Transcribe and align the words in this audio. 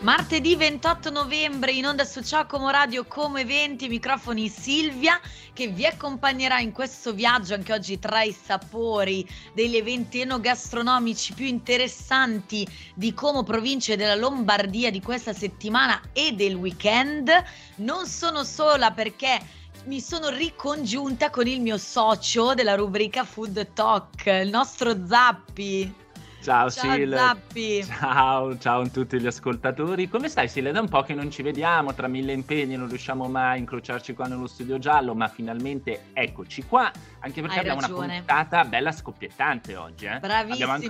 Martedì 0.00 0.56
28 0.56 1.10
novembre 1.10 1.72
in 1.72 1.84
onda 1.84 2.06
su 2.06 2.22
Ciacomo 2.22 2.70
Radio 2.70 3.04
come 3.04 3.42
eventi, 3.42 3.86
microfoni 3.86 4.48
Silvia 4.48 5.20
che 5.52 5.66
vi 5.66 5.84
accompagnerà 5.84 6.58
in 6.58 6.72
questo 6.72 7.12
viaggio 7.12 7.52
anche 7.52 7.74
oggi 7.74 7.98
tra 7.98 8.22
i 8.22 8.32
sapori 8.32 9.28
degli 9.52 9.76
eventi 9.76 10.20
enogastronomici 10.20 11.34
più 11.34 11.44
interessanti 11.44 12.66
di 12.94 13.12
Como 13.12 13.42
provincia 13.42 13.94
della 13.94 14.14
Lombardia 14.14 14.90
di 14.90 15.02
questa 15.02 15.34
settimana 15.34 16.00
e 16.14 16.32
del 16.32 16.54
weekend. 16.54 17.30
Non 17.76 18.06
sono 18.06 18.42
sola 18.42 18.92
perché 18.92 19.38
mi 19.84 20.00
sono 20.00 20.30
ricongiunta 20.30 21.28
con 21.28 21.46
il 21.46 21.60
mio 21.60 21.76
socio 21.76 22.54
della 22.54 22.74
rubrica 22.74 23.24
Food 23.24 23.74
Talk, 23.74 24.24
il 24.24 24.48
nostro 24.48 25.06
Zappi. 25.06 25.99
Ciao, 26.42 26.70
Ciao 26.70 26.94
Sil. 26.96 27.12
Zappi. 27.14 27.84
Ciao, 27.84 28.58
ciao 28.58 28.80
a 28.80 28.88
tutti 28.88 29.20
gli 29.20 29.26
ascoltatori. 29.26 30.08
Come 30.08 30.28
stai 30.28 30.48
Sil? 30.48 30.64
È 30.66 30.72
da 30.72 30.80
un 30.80 30.88
po' 30.88 31.02
che 31.02 31.14
non 31.14 31.30
ci 31.30 31.42
vediamo, 31.42 31.92
tra 31.92 32.08
mille 32.08 32.32
impegni 32.32 32.76
non 32.76 32.88
riusciamo 32.88 33.28
mai 33.28 33.56
a 33.56 33.56
incrociarci 33.56 34.14
qua 34.14 34.26
nello 34.26 34.46
studio 34.46 34.78
giallo, 34.78 35.14
ma 35.14 35.28
finalmente 35.28 36.06
eccoci 36.14 36.64
qua, 36.64 36.90
anche 37.20 37.40
perché 37.42 37.56
Hai 37.56 37.60
abbiamo 37.60 37.80
ragione. 37.80 38.04
una 38.04 38.14
puntata 38.16 38.64
bella 38.64 38.92
scoppiettante 38.92 39.76
oggi. 39.76 40.06
Eh? 40.06 40.18
Bravissimo. 40.18 40.70
Abbiamo 40.72 40.72
anche 40.72 40.88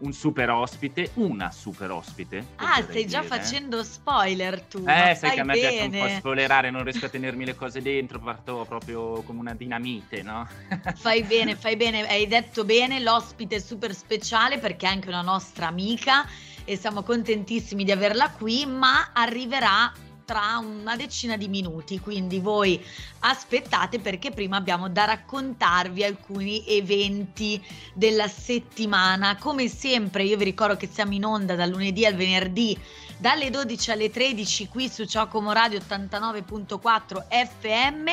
un 0.00 0.12
super 0.12 0.50
ospite, 0.50 1.10
una 1.14 1.50
super 1.50 1.90
ospite. 1.90 2.46
Ah, 2.56 2.82
stai 2.82 3.06
già 3.06 3.20
dire. 3.20 3.36
facendo 3.36 3.82
spoiler 3.82 4.60
tu. 4.62 4.84
Eh, 4.86 5.14
sai 5.14 5.32
che 5.32 5.40
a 5.40 5.44
me 5.44 5.54
piace 5.54 5.82
un 5.82 5.90
po' 5.90 6.08
spoilerare, 6.08 6.70
non 6.70 6.82
riesco 6.84 7.06
a 7.06 7.08
tenermi 7.10 7.44
le 7.44 7.54
cose 7.54 7.82
dentro, 7.82 8.18
parto 8.18 8.64
proprio 8.68 9.22
come 9.22 9.40
una 9.40 9.54
dinamite, 9.54 10.22
no? 10.22 10.46
Fai 10.96 11.22
bene, 11.22 11.56
fai 11.56 11.76
bene, 11.76 12.06
hai 12.08 12.26
detto 12.26 12.64
bene, 12.64 13.00
l'ospite 13.00 13.56
è 13.56 13.60
super 13.60 13.94
speciale 13.94 14.58
perché 14.58 14.86
è 14.86 14.90
anche 14.90 15.08
una 15.08 15.22
nostra 15.22 15.66
amica 15.66 16.26
e 16.64 16.76
siamo 16.76 17.02
contentissimi 17.02 17.84
di 17.84 17.90
averla 17.90 18.30
qui, 18.30 18.66
ma 18.66 19.10
arriverà 19.12 19.92
tra 20.28 20.58
una 20.58 20.94
decina 20.94 21.38
di 21.38 21.48
minuti, 21.48 22.00
quindi 22.00 22.38
voi 22.38 22.78
aspettate 23.20 23.98
perché 23.98 24.30
prima 24.30 24.58
abbiamo 24.58 24.90
da 24.90 25.06
raccontarvi 25.06 26.04
alcuni 26.04 26.66
eventi 26.66 27.58
della 27.94 28.28
settimana. 28.28 29.38
Come 29.38 29.68
sempre 29.68 30.24
io 30.24 30.36
vi 30.36 30.44
ricordo 30.44 30.76
che 30.76 30.86
siamo 30.92 31.14
in 31.14 31.24
onda 31.24 31.54
dal 31.54 31.70
lunedì 31.70 32.04
al 32.04 32.14
venerdì 32.14 32.78
dalle 33.16 33.48
12 33.48 33.90
alle 33.90 34.10
13 34.10 34.68
qui 34.68 34.90
su 34.90 35.06
Ciocomo 35.06 35.52
Radio 35.52 35.78
89.4 35.78 37.24
FM 37.30 38.08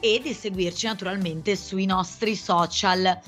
e 0.00 0.20
di 0.22 0.34
seguirci 0.34 0.84
naturalmente 0.84 1.56
sui 1.56 1.86
nostri 1.86 2.36
social. 2.36 3.18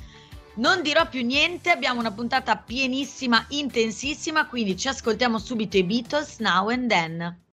Non 0.57 0.83
dirò 0.83 1.09
più 1.09 1.25
niente, 1.25 1.70
abbiamo 1.70 2.01
una 2.01 2.12
puntata 2.12 2.55
pienissima, 2.57 3.47
intensissima, 3.48 4.47
quindi 4.47 4.77
ci 4.77 4.89
ascoltiamo 4.89 5.39
subito 5.39 5.79
i 5.79 5.84
Beatles 5.84 6.39
Now 6.41 6.69
and 6.69 6.89
Then. 6.91 7.45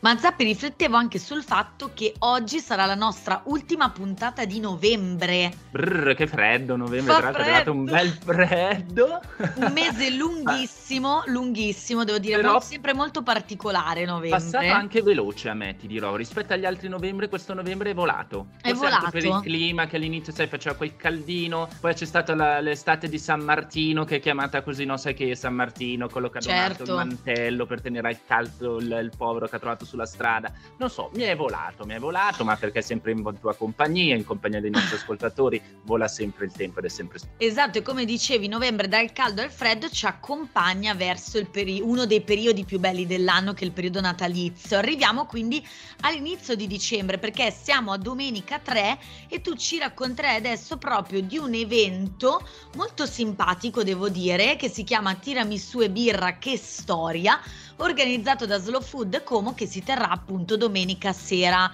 Ma 0.00 0.16
Zappi 0.18 0.44
riflettevo 0.44 0.94
anche 0.96 1.18
sul 1.18 1.42
fatto 1.42 1.90
che 1.94 2.14
oggi 2.20 2.58
sarà 2.58 2.84
la 2.84 2.94
nostra 2.94 3.40
ultima 3.46 3.90
puntata 3.90 4.44
di 4.44 4.60
novembre, 4.60 5.50
Brr, 5.70 6.14
che 6.14 6.26
freddo, 6.26 6.76
novembre, 6.76 7.12
Fa 7.14 7.18
tra 7.20 7.30
l'altro 7.30 7.42
è 7.42 7.46
arrivato 7.46 7.72
un 7.72 7.84
bel 7.84 8.10
freddo. 8.10 9.20
un 9.56 9.72
mese 9.72 10.10
lunghissimo, 10.10 11.22
lunghissimo, 11.26 12.04
devo 12.04 12.18
dire, 12.18 12.36
Però- 12.36 12.60
sempre 12.60 12.92
molto 12.94 13.22
particolare 13.22 14.04
novembre. 14.04 14.30
Passato 14.30 14.66
anche 14.66 15.02
veloce 15.02 15.48
a 15.48 15.54
me, 15.54 15.76
ti 15.76 15.86
dirò, 15.86 16.14
rispetto 16.14 16.52
agli 16.52 16.64
altri 16.66 16.88
novembre, 16.88 17.28
questo 17.28 17.54
novembre 17.54 17.90
è 17.90 17.94
volato. 17.94 18.48
È 18.60 18.72
Forse 18.74 18.86
anche 18.94 19.10
per 19.10 19.22
il 19.22 19.28
volato? 19.28 19.42
clima 19.44 19.86
che 19.86 19.96
all'inizio, 19.96 20.32
sai, 20.32 20.46
faceva 20.46 20.74
quel 20.76 20.94
caldino, 20.96 21.68
poi 21.80 21.94
c'è 21.94 22.04
stata 22.04 22.34
la- 22.34 22.60
l'estate 22.60 23.08
di 23.08 23.18
San 23.18 23.40
Martino 23.40 24.04
che 24.04 24.16
è 24.16 24.20
chiamata 24.20 24.62
così, 24.62 24.84
no, 24.84 24.96
sai 24.98 25.14
che 25.14 25.34
San 25.34 25.54
Martino, 25.54 26.08
quello 26.08 26.28
che 26.28 26.38
ha 26.38 26.40
donato 26.42 26.66
Certo. 26.76 26.82
il 26.84 26.96
mantello 26.96 27.66
per 27.66 27.80
tenere 27.80 28.08
al 28.08 28.18
caldo 28.26 28.76
il, 28.78 28.98
il 29.02 29.10
povero 29.16 29.46
che 29.46 29.56
ha 29.56 29.58
trovato 29.58 29.84
sulla 29.86 30.06
strada. 30.06 30.52
Non 30.76 30.90
so, 30.90 31.10
mi 31.14 31.22
è 31.22 31.34
volato, 31.34 31.84
mi 31.86 31.94
è 31.94 31.98
volato, 31.98 32.44
ma 32.44 32.56
perché 32.56 32.82
sempre 32.82 33.12
in 33.12 33.22
tua 33.40 33.54
compagnia, 33.54 34.14
in 34.14 34.24
compagnia 34.24 34.60
dei 34.60 34.70
nostri 34.70 34.96
ascoltatori, 34.96 35.62
vola 35.84 36.08
sempre 36.08 36.44
il 36.44 36.52
tempo 36.52 36.80
ed 36.80 36.84
è 36.84 36.88
sempre 36.88 37.18
Esatto, 37.38 37.78
e 37.78 37.82
come 37.82 38.04
dicevi, 38.04 38.48
novembre 38.48 38.88
dal 38.88 39.12
caldo 39.12 39.42
al 39.42 39.50
freddo 39.50 39.88
ci 39.88 40.06
accompagna 40.06 40.94
verso 40.94 41.42
peri- 41.46 41.80
uno 41.80 42.06
dei 42.06 42.20
periodi 42.20 42.64
più 42.64 42.78
belli 42.78 43.06
dell'anno 43.06 43.52
che 43.54 43.64
è 43.64 43.66
il 43.66 43.72
periodo 43.72 44.00
natalizio. 44.00 44.78
Arriviamo 44.78 45.26
quindi 45.26 45.66
all'inizio 46.00 46.54
di 46.54 46.66
dicembre 46.66 47.18
perché 47.18 47.50
siamo 47.50 47.92
a 47.92 47.98
domenica 47.98 48.58
3 48.58 48.98
e 49.28 49.40
tu 49.40 49.54
ci 49.54 49.78
racconterai 49.78 50.36
adesso 50.36 50.76
proprio 50.76 51.20
di 51.20 51.38
un 51.38 51.54
evento 51.54 52.46
molto 52.74 53.06
simpatico, 53.06 53.82
devo 53.82 54.08
dire, 54.08 54.56
che 54.56 54.68
si 54.68 54.84
chiama 54.84 55.14
Tiramisù 55.14 55.80
e 55.80 55.90
birra 55.90 56.38
che 56.38 56.56
storia, 56.56 57.40
organizzato 57.76 58.46
da 58.46 58.58
Slow 58.58 58.80
Food 58.80 59.22
Como 59.22 59.54
che 59.54 59.66
si 59.66 59.82
terrà 59.82 60.08
appunto 60.10 60.56
domenica 60.56 61.12
sera. 61.12 61.70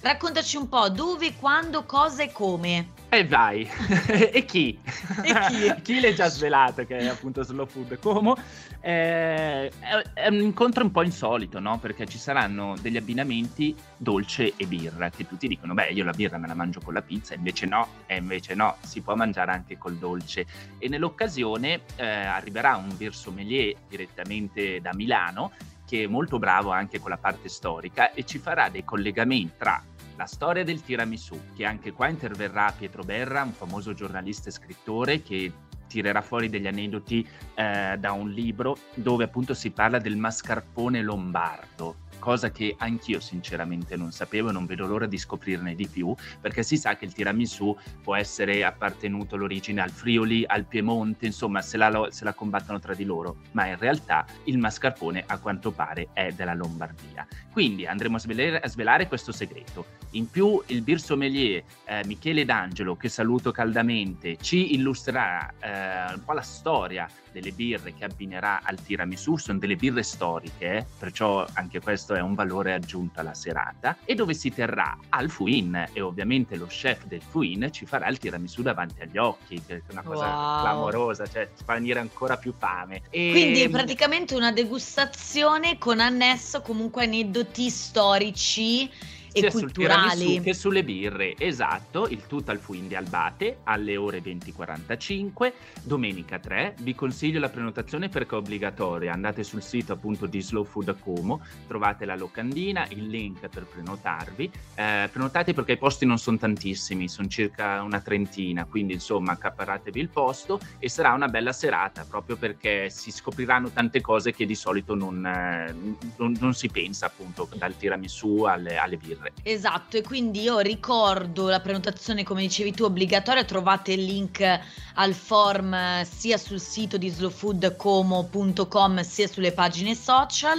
Raccontaci 0.00 0.56
un 0.56 0.68
po' 0.68 0.88
dove, 0.88 1.34
quando, 1.34 1.84
cosa 1.84 2.22
e 2.22 2.32
come. 2.32 2.88
E 3.08 3.26
vai! 3.26 3.68
e 4.08 4.44
chi? 4.46 4.78
E 5.22 5.34
chi? 5.48 5.74
chi 5.82 6.00
l'è 6.00 6.14
già 6.14 6.28
svelato 6.28 6.84
che 6.86 6.96
è 6.96 7.06
appunto 7.06 7.42
Slow 7.42 7.66
Food 7.66 7.98
Como? 7.98 8.34
Eh, 8.80 9.68
è, 9.68 10.02
è 10.14 10.28
un 10.28 10.40
incontro 10.40 10.82
un 10.82 10.90
po' 10.90 11.02
insolito, 11.02 11.60
no? 11.60 11.78
Perché 11.78 12.06
ci 12.06 12.18
saranno 12.18 12.74
degli 12.80 12.96
abbinamenti 12.96 13.76
dolce 13.96 14.54
e 14.56 14.66
birra 14.66 15.10
che 15.10 15.28
tutti 15.28 15.46
dicono, 15.46 15.74
beh, 15.74 15.90
io 15.90 16.04
la 16.04 16.12
birra 16.12 16.38
me 16.38 16.48
la 16.48 16.54
mangio 16.54 16.80
con 16.82 16.94
la 16.94 17.02
pizza, 17.02 17.34
invece 17.34 17.66
no, 17.66 17.86
e 18.06 18.16
invece 18.16 18.54
no, 18.54 18.76
si 18.80 19.02
può 19.02 19.14
mangiare 19.14 19.52
anche 19.52 19.76
col 19.76 19.96
dolce. 19.96 20.46
E 20.78 20.88
nell'occasione 20.88 21.82
eh, 21.96 22.06
arriverà 22.06 22.76
un 22.76 22.96
beer 22.96 23.14
sommelier 23.14 23.76
direttamente 23.88 24.80
da 24.80 24.94
Milano 24.94 25.52
che 25.92 26.04
è 26.04 26.06
molto 26.06 26.38
bravo 26.38 26.70
anche 26.70 27.00
con 27.00 27.10
la 27.10 27.18
parte 27.18 27.50
storica 27.50 28.14
e 28.14 28.24
ci 28.24 28.38
farà 28.38 28.70
dei 28.70 28.82
collegamenti 28.82 29.52
tra 29.58 29.84
la 30.16 30.24
storia 30.24 30.64
del 30.64 30.80
tiramisù, 30.80 31.38
che 31.54 31.66
anche 31.66 31.92
qua 31.92 32.08
interverrà 32.08 32.72
Pietro 32.74 33.02
Berra, 33.02 33.42
un 33.42 33.52
famoso 33.52 33.92
giornalista 33.92 34.48
e 34.48 34.52
scrittore 34.52 35.20
che 35.20 35.52
tirerà 35.88 36.22
fuori 36.22 36.48
degli 36.48 36.66
aneddoti 36.66 37.28
eh, 37.54 37.96
da 37.98 38.12
un 38.12 38.30
libro 38.30 38.78
dove 38.94 39.24
appunto 39.24 39.52
si 39.52 39.70
parla 39.70 39.98
del 39.98 40.16
mascarpone 40.16 41.02
lombardo, 41.02 41.96
cosa 42.22 42.52
che 42.52 42.76
anch'io 42.78 43.18
sinceramente 43.18 43.96
non 43.96 44.12
sapevo 44.12 44.50
e 44.50 44.52
non 44.52 44.64
vedo 44.64 44.86
l'ora 44.86 45.06
di 45.06 45.18
scoprirne 45.18 45.74
di 45.74 45.88
più, 45.88 46.14
perché 46.40 46.62
si 46.62 46.76
sa 46.76 46.94
che 46.94 47.04
il 47.04 47.12
tiramisù 47.12 47.76
può 48.00 48.14
essere 48.14 48.62
appartenuto 48.62 49.34
all'origine 49.34 49.80
al 49.80 49.90
Friuli, 49.90 50.44
al 50.46 50.64
Piemonte, 50.64 51.26
insomma 51.26 51.62
se 51.62 51.76
la, 51.76 52.06
se 52.10 52.22
la 52.22 52.32
combattono 52.32 52.78
tra 52.78 52.94
di 52.94 53.04
loro, 53.04 53.38
ma 53.52 53.66
in 53.66 53.76
realtà 53.76 54.24
il 54.44 54.58
mascarpone 54.58 55.24
a 55.26 55.38
quanto 55.38 55.72
pare 55.72 56.10
è 56.12 56.30
della 56.30 56.54
Lombardia. 56.54 57.26
Quindi 57.50 57.86
andremo 57.86 58.16
a 58.16 58.20
svelare, 58.20 58.60
a 58.60 58.68
svelare 58.68 59.08
questo 59.08 59.32
segreto. 59.32 59.84
In 60.12 60.30
più 60.30 60.62
il 60.66 60.82
beer 60.82 61.00
sommelier 61.00 61.64
eh, 61.84 62.04
Michele 62.06 62.44
D'Angelo, 62.44 62.96
che 62.96 63.08
saluto 63.08 63.50
caldamente, 63.50 64.36
ci 64.40 64.74
illustrerà 64.74 65.52
eh, 65.58 66.14
un 66.14 66.22
po' 66.24 66.32
la 66.32 66.42
storia 66.42 67.08
delle 67.32 67.50
birre 67.50 67.94
che 67.94 68.04
abbinerà 68.04 68.60
al 68.62 68.80
tiramisù, 68.80 69.36
sono 69.36 69.58
delle 69.58 69.76
birre 69.76 70.02
storiche, 70.02 70.76
eh, 70.76 70.86
perciò 70.98 71.46
anche 71.54 71.80
questo 71.80 72.11
è 72.14 72.20
un 72.20 72.34
valore 72.34 72.74
aggiunto 72.74 73.20
alla 73.20 73.34
serata, 73.34 73.96
e 74.04 74.14
dove 74.14 74.34
si 74.34 74.50
terrà 74.52 74.96
al 75.10 75.30
Fuin 75.30 75.88
e 75.92 76.00
ovviamente 76.00 76.56
lo 76.56 76.66
chef 76.66 77.04
del 77.04 77.22
Fuin 77.22 77.68
ci 77.72 77.86
farà 77.86 78.08
il 78.08 78.18
tiramisù 78.18 78.62
davanti 78.62 79.00
agli 79.02 79.18
occhi, 79.18 79.62
che 79.66 79.76
è 79.76 79.92
una 79.92 80.02
cosa 80.02 80.26
Wow. 80.26 80.60
clamorosa, 80.60 81.26
cioè 81.26 81.50
ti 81.56 81.64
fa 81.64 81.74
venire 81.74 81.98
ancora 82.00 82.36
più 82.36 82.52
fame. 82.56 83.02
E- 83.10 83.30
Quindi 83.30 83.68
praticamente 83.68 84.34
una 84.34 84.52
degustazione 84.52 85.78
con 85.78 86.00
annesso 86.00 86.60
comunque 86.60 87.04
aneddoti 87.04 87.70
storici 87.70 88.90
e 89.32 89.50
culturali. 89.50 90.18
tiramisù 90.18 90.42
che 90.42 90.54
sulle 90.54 90.84
birre, 90.84 91.34
esatto, 91.38 92.08
il 92.08 92.26
tutto 92.26 92.50
al 92.50 92.58
Fuin 92.58 92.88
di 92.88 92.94
Albate 92.94 93.58
alle 93.64 93.96
ore 93.96 94.20
20.45, 94.20 95.52
domenica 95.82 96.38
3. 96.38 96.76
Vi 96.80 96.94
consiglio 96.94 97.40
la 97.40 97.48
prenotazione 97.48 98.08
perché 98.08 98.34
è 98.34 98.38
obbligatoria. 98.38 99.12
Andate 99.12 99.42
sul 99.42 99.62
sito 99.62 99.92
appunto 99.92 100.26
di 100.26 100.40
Slow 100.40 100.64
Food 100.64 100.98
Como, 101.00 101.40
trovate 101.66 102.04
la 102.04 102.16
locandina, 102.16 102.86
il 102.90 103.06
link 103.06 103.48
per 103.48 103.64
prenotarvi. 103.66 104.50
Eh, 104.74 105.08
prenotate 105.10 105.52
perché 105.52 105.72
i 105.72 105.78
posti 105.78 106.06
non 106.06 106.18
sono 106.18 106.36
tantissimi, 106.36 107.08
sono 107.08 107.28
circa 107.28 107.82
una 107.82 108.00
trentina, 108.00 108.64
quindi 108.66 108.94
insomma 108.94 109.32
accaparatevi 109.32 110.00
il 110.00 110.08
posto 110.08 110.60
e 110.78 110.88
sarà 110.88 111.12
una 111.12 111.28
bella 111.28 111.52
serata 111.52 112.04
proprio 112.04 112.36
perché 112.36 112.90
si 112.90 113.10
scopriranno 113.10 113.70
tante 113.70 114.00
cose 114.00 114.32
che 114.32 114.46
di 114.46 114.54
solito 114.54 114.94
non, 114.94 115.24
eh, 115.24 115.74
non- 116.16 116.36
non 116.40 116.54
si 116.54 116.68
pensa 116.68 117.06
appunto 117.06 117.48
dal 117.54 117.76
tiramisù 117.76 118.42
alle, 118.44 118.76
alle 118.76 118.96
birre 118.96 119.21
birre. 119.22 119.32
Esatto, 119.42 119.96
e 119.96 120.02
quindi 120.02 120.42
io 120.42 120.58
ricordo 120.58 121.48
la 121.48 121.60
prenotazione, 121.60 122.24
come 122.24 122.42
dicevi 122.42 122.72
tu, 122.72 122.84
obbligatoria, 122.84 123.44
trovate 123.44 123.92
il 123.92 124.04
link 124.04 124.60
al 124.94 125.14
form 125.14 125.72
eh, 125.72 126.06
sia 126.10 126.36
sul 126.36 126.60
sito 126.60 126.98
di 126.98 127.08
slowfoodcomo.com 127.08 129.00
sia 129.02 129.28
sulle 129.28 129.52
pagine 129.52 129.94
social 129.94 130.58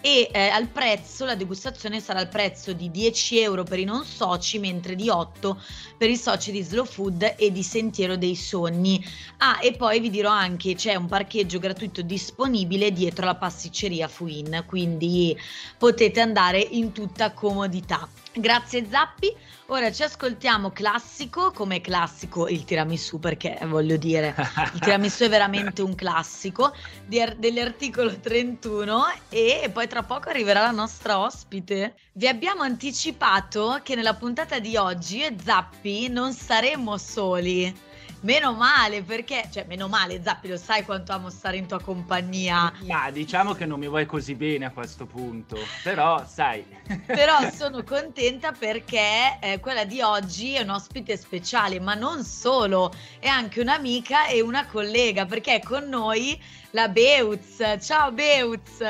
e 0.00 0.30
eh, 0.32 0.48
al 0.48 0.68
prezzo, 0.68 1.24
la 1.24 1.34
degustazione 1.34 2.00
sarà 2.00 2.20
al 2.20 2.28
prezzo 2.28 2.72
di 2.72 2.90
10 2.90 3.38
euro 3.40 3.64
per 3.64 3.78
i 3.78 3.84
non 3.84 4.04
soci, 4.04 4.58
mentre 4.58 4.94
di 4.94 5.08
8 5.08 5.60
per 5.98 6.08
i 6.08 6.16
soci 6.16 6.52
di 6.52 6.62
Slow 6.62 6.86
Food 6.86 7.34
e 7.36 7.52
di 7.52 7.62
Sentiero 7.62 8.16
dei 8.16 8.34
Sogni. 8.34 9.04
Ah, 9.38 9.58
e 9.60 9.72
poi 9.72 10.00
vi 10.00 10.10
dirò 10.10 10.30
anche 10.30 10.74
c'è 10.74 10.94
un 10.94 11.06
parcheggio 11.06 11.58
gratuito 11.58 12.02
disponibile 12.02 12.92
dietro 12.92 13.26
la 13.26 13.34
pasticceria 13.34 14.08
Fuin, 14.08 14.64
quindi 14.66 15.36
potete 15.76 16.20
andare 16.20 16.58
in 16.58 16.92
tutta 16.92 17.32
comodità. 17.32 18.08
Grazie 18.32 18.86
Zappi. 18.88 19.34
Ora 19.72 19.92
ci 19.92 20.02
ascoltiamo 20.02 20.70
classico, 20.70 21.52
come 21.52 21.80
classico 21.80 22.48
il 22.48 22.64
tiramisù, 22.64 23.20
perché 23.20 23.56
voglio 23.66 23.96
dire, 23.96 24.34
il 24.74 24.80
tiramisù 24.80 25.24
è 25.24 25.28
veramente 25.28 25.80
un 25.80 25.94
classico 25.94 26.74
er- 27.08 27.36
dell'articolo 27.36 28.18
31 28.18 29.04
e 29.28 29.70
poi 29.72 29.86
tra 29.90 30.04
poco 30.04 30.28
arriverà 30.28 30.60
la 30.60 30.70
nostra 30.70 31.18
ospite. 31.18 31.96
Vi 32.12 32.28
abbiamo 32.28 32.62
anticipato 32.62 33.80
che 33.82 33.96
nella 33.96 34.14
puntata 34.14 34.60
di 34.60 34.76
oggi 34.76 35.16
io 35.16 35.26
e 35.26 35.36
Zappi 35.42 36.08
non 36.08 36.32
saremo 36.32 36.96
soli. 36.96 37.88
Meno 38.20 38.52
male, 38.52 39.02
perché, 39.02 39.48
cioè, 39.50 39.64
meno 39.66 39.88
male, 39.88 40.22
Zappi, 40.22 40.46
lo 40.46 40.56
sai 40.56 40.84
quanto 40.84 41.10
amo 41.10 41.28
stare 41.28 41.56
in 41.56 41.66
tua 41.66 41.80
compagnia. 41.80 42.72
Ma 42.82 43.10
diciamo 43.10 43.54
che 43.54 43.66
non 43.66 43.80
mi 43.80 43.88
vuoi 43.88 44.06
così 44.06 44.36
bene 44.36 44.66
a 44.66 44.70
questo 44.70 45.06
punto, 45.06 45.56
però 45.82 46.24
sai. 46.24 46.64
Però 47.06 47.38
sono 47.50 47.82
contenta 47.82 48.52
perché 48.52 49.38
eh, 49.40 49.58
quella 49.58 49.84
di 49.84 50.02
oggi 50.02 50.54
è 50.54 50.62
un 50.62 50.70
ospite 50.70 51.16
speciale, 51.16 51.80
ma 51.80 51.94
non 51.94 52.22
solo, 52.22 52.92
è 53.18 53.26
anche 53.26 53.60
un'amica 53.60 54.26
e 54.26 54.40
una 54.40 54.66
collega, 54.66 55.26
perché 55.26 55.56
è 55.56 55.60
con 55.60 55.88
noi 55.88 56.40
la 56.70 56.88
Beuz. 56.88 57.56
Ciao 57.80 58.12
Beuz! 58.12 58.84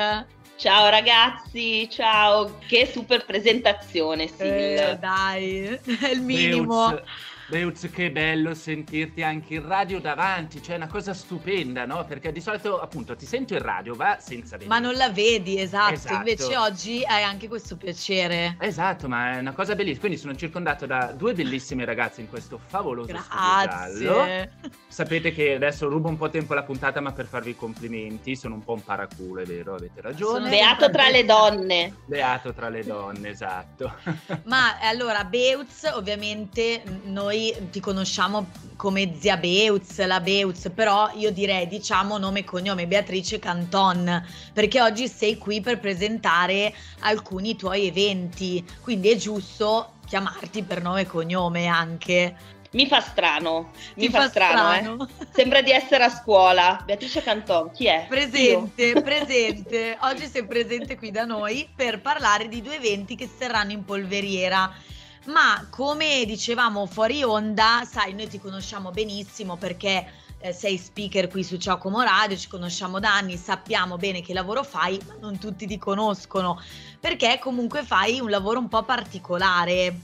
Ciao 0.61 0.89
ragazzi, 0.89 1.89
ciao, 1.89 2.59
che 2.67 2.85
super 2.85 3.25
presentazione, 3.25 4.27
Sil. 4.29 4.45
Eh, 4.45 4.97
dai, 4.99 5.65
è 5.99 6.09
il 6.13 6.21
minimo. 6.21 6.89
Beuz, 6.89 7.01
Beuz, 7.51 7.89
che 7.91 8.09
bello 8.11 8.53
sentirti 8.53 9.21
anche 9.23 9.55
in 9.55 9.67
radio 9.67 9.99
davanti, 9.99 10.63
cioè 10.63 10.75
è 10.75 10.77
una 10.77 10.87
cosa 10.87 11.13
stupenda, 11.13 11.85
no? 11.85 12.05
Perché 12.05 12.31
di 12.31 12.39
solito 12.39 12.79
appunto 12.79 13.13
ti 13.17 13.25
sento 13.25 13.55
in 13.55 13.61
radio, 13.61 13.93
va 13.93 14.19
senza 14.21 14.55
vedere. 14.55 14.69
Ma 14.69 14.79
non 14.79 14.95
la 14.95 15.09
vedi, 15.09 15.59
esatto. 15.59 15.95
Esatto. 15.95 16.13
Invece 16.15 16.55
oggi 16.55 17.03
hai 17.03 17.23
anche 17.23 17.49
questo 17.49 17.75
piacere. 17.75 18.55
Esatto, 18.57 19.09
ma 19.09 19.33
è 19.33 19.39
una 19.39 19.51
cosa 19.51 19.75
bellissima. 19.75 19.99
Quindi 19.99 20.17
sono 20.17 20.33
circondato 20.33 20.85
da 20.85 21.11
due 21.13 21.33
bellissime 21.33 21.83
ragazze 21.83 22.21
in 22.21 22.29
questo 22.29 22.57
favoloso. 22.57 23.11
Grazie. 23.11 24.53
Sapete 24.87 25.33
che 25.33 25.55
adesso 25.55 25.89
rubo 25.89 26.07
un 26.07 26.15
po' 26.15 26.29
tempo 26.29 26.53
alla 26.53 26.63
puntata, 26.63 27.01
ma 27.01 27.11
per 27.11 27.25
farvi 27.25 27.49
i 27.49 27.55
complimenti, 27.57 28.37
sono 28.37 28.55
un 28.55 28.63
po' 28.63 28.73
un 28.73 28.83
paraculo, 28.83 29.41
è 29.41 29.45
vero, 29.45 29.75
avete 29.75 29.99
ragione. 29.99 30.37
Sono- 30.37 30.49
Beato 30.49 30.89
tra 30.89 31.09
le 31.09 31.25
donne. 31.25 31.95
Beato 32.05 32.53
tra 32.53 32.69
le 32.69 32.85
donne, 32.85 33.27
esatto. 33.27 33.93
Ma 34.45 34.79
allora, 34.79 35.25
Beuz, 35.25 35.83
ovviamente 35.93 36.81
m, 36.85 37.09
noi 37.41 37.69
ti 37.71 37.79
conosciamo 37.79 38.49
come 38.75 39.13
zia 39.19 39.37
Beuz, 39.37 40.03
la 40.05 40.19
Beuz, 40.19 40.69
però 40.73 41.11
io 41.15 41.31
direi 41.31 41.67
diciamo 41.67 42.17
nome 42.17 42.39
e 42.39 42.43
cognome 42.43 42.87
Beatrice 42.87 43.39
Canton, 43.39 44.23
perché 44.53 44.81
oggi 44.81 45.07
sei 45.07 45.37
qui 45.37 45.61
per 45.61 45.79
presentare 45.79 46.73
alcuni 46.99 47.55
tuoi 47.55 47.87
eventi, 47.87 48.63
quindi 48.81 49.09
è 49.09 49.15
giusto 49.15 49.93
chiamarti 50.07 50.63
per 50.63 50.81
nome 50.81 51.01
e 51.01 51.07
cognome 51.07 51.65
anche. 51.67 52.35
Mi 52.73 52.87
fa 52.87 53.01
strano, 53.01 53.71
mi 53.95 54.05
Ti 54.05 54.11
fa, 54.11 54.29
strano, 54.29 55.07
eh. 55.19 55.27
Sembra 55.33 55.61
di 55.61 55.71
essere 55.71 56.05
a 56.05 56.09
scuola. 56.09 56.81
Beatrice 56.85 57.21
Canton, 57.21 57.71
chi 57.71 57.87
è? 57.87 58.03
Io. 58.03 58.07
Presente, 58.07 59.01
presente. 59.01 59.97
Oggi 60.01 60.25
sei 60.27 60.45
presente 60.45 60.97
qui 60.97 61.11
da 61.11 61.25
noi 61.25 61.67
per 61.75 62.01
parlare 62.01 62.47
di 62.47 62.61
due 62.61 62.75
eventi 62.75 63.15
che 63.15 63.25
si 63.25 63.37
terranno 63.37 63.73
in 63.73 63.83
polveriera. 63.83 64.73
Ma 65.25 65.67
come 65.69 66.25
dicevamo 66.25 66.87
fuori 66.87 67.23
onda, 67.23 67.87
sai, 67.87 68.13
noi 68.13 68.27
ti 68.27 68.39
conosciamo 68.39 68.89
benissimo 68.89 69.55
perché 69.55 70.11
eh, 70.39 70.51
sei 70.51 70.77
speaker 70.77 71.27
qui 71.27 71.43
su 71.43 71.57
Ciao 71.57 71.77
Como 71.77 72.01
Radio, 72.01 72.35
ci 72.35 72.47
conosciamo 72.47 72.99
da 72.99 73.17
anni, 73.17 73.37
sappiamo 73.37 73.97
bene 73.97 74.21
che 74.21 74.33
lavoro 74.33 74.63
fai, 74.63 74.99
ma 75.05 75.15
non 75.19 75.37
tutti 75.37 75.67
ti 75.67 75.77
conoscono 75.77 76.59
perché 76.99 77.37
comunque 77.39 77.83
fai 77.83 78.19
un 78.19 78.31
lavoro 78.31 78.57
un 78.57 78.67
po' 78.67 78.81
particolare. 78.81 79.99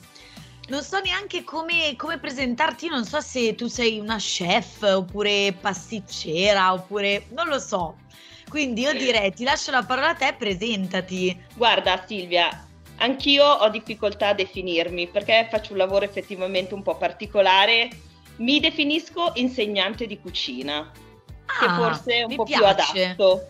Non 0.67 0.83
so 0.83 0.99
neanche 0.99 1.43
come, 1.43 1.95
come 1.95 2.19
presentarti, 2.19 2.87
non 2.87 3.03
so 3.03 3.19
se 3.19 3.55
tu 3.55 3.67
sei 3.67 3.99
una 3.99 4.17
chef 4.17 4.83
oppure 4.83 5.57
pasticcera 5.59 6.73
oppure 6.73 7.25
non 7.29 7.47
lo 7.47 7.57
so. 7.57 7.97
Quindi 8.49 8.81
io 8.81 8.93
direi 8.93 9.33
ti 9.33 9.43
lascio 9.43 9.71
la 9.71 9.83
parola 9.83 10.09
a 10.09 10.15
te, 10.15 10.35
presentati. 10.37 11.45
Guarda 11.55 12.03
Silvia, 12.05 12.66
anch'io 12.97 13.45
ho 13.45 13.69
difficoltà 13.69 14.29
a 14.29 14.33
definirmi 14.33 15.07
perché 15.07 15.47
faccio 15.49 15.71
un 15.73 15.77
lavoro 15.79 16.05
effettivamente 16.05 16.73
un 16.73 16.81
po' 16.83 16.95
particolare. 16.97 17.89
Mi 18.37 18.59
definisco 18.59 19.31
insegnante 19.35 20.05
di 20.05 20.19
cucina, 20.19 20.91
che 21.59 21.65
Ah, 21.65 21.75
forse 21.75 22.13
è 22.17 22.23
un 22.23 22.35
po' 22.35 22.43
più 22.43 22.55
piace. 22.57 23.03
adatto, 23.05 23.47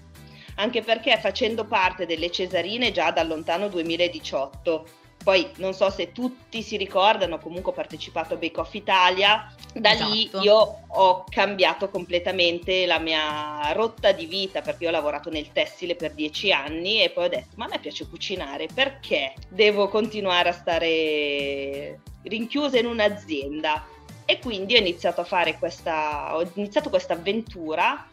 anche 0.56 0.82
perché 0.82 1.18
facendo 1.18 1.66
parte 1.66 2.06
delle 2.06 2.32
Cesarine 2.32 2.92
già 2.92 3.12
dal 3.12 3.28
lontano 3.28 3.68
2018. 3.68 4.88
Poi 5.28 5.52
non 5.58 5.74
so 5.74 5.90
se 5.90 6.14
tutti 6.14 6.62
si 6.62 6.78
ricordano, 6.78 7.38
comunque 7.38 7.72
ho 7.72 7.76
partecipato 7.76 8.36
a 8.36 8.38
Bake 8.38 8.62
Off 8.62 8.74
Italia, 8.76 9.54
da 9.74 9.92
lì 9.92 10.26
Esatto. 10.26 10.42
io 10.42 10.80
ho 10.88 11.26
cambiato 11.30 11.90
completamente 11.90 12.86
la 12.86 12.98
mia 12.98 13.74
rotta 13.74 14.14
di 14.14 14.26
vita 14.26 14.62
perché 14.62 14.84
io 14.84 14.90
ho 14.90 14.94
lavorato 14.94 15.30
nel 15.30 15.52
tessile 15.52 15.98
per 15.98 16.14
dieci 16.14 16.54
anni 16.54 17.02
e 17.04 17.10
poi 17.10 17.26
ho 17.26 17.28
detto 17.28 17.56
ma 17.56 17.66
a 17.66 17.68
me 17.68 17.80
piace 17.80 18.08
cucinare, 18.08 18.70
perché 18.74 19.34
devo 19.50 19.90
continuare 19.90 20.48
a 20.48 20.54
stare 20.54 22.00
rinchiusa 22.24 22.80
in 22.80 22.86
un'azienda? 22.86 23.86
E 24.24 24.40
quindi 24.40 24.76
ho 24.76 24.80
iniziato 24.80 25.20
a 25.20 25.26
fare 25.26 25.58
questa, 25.60 26.38
ho 26.38 26.50
iniziato 26.54 26.90
questa 26.90 27.16
avventura 27.16 28.08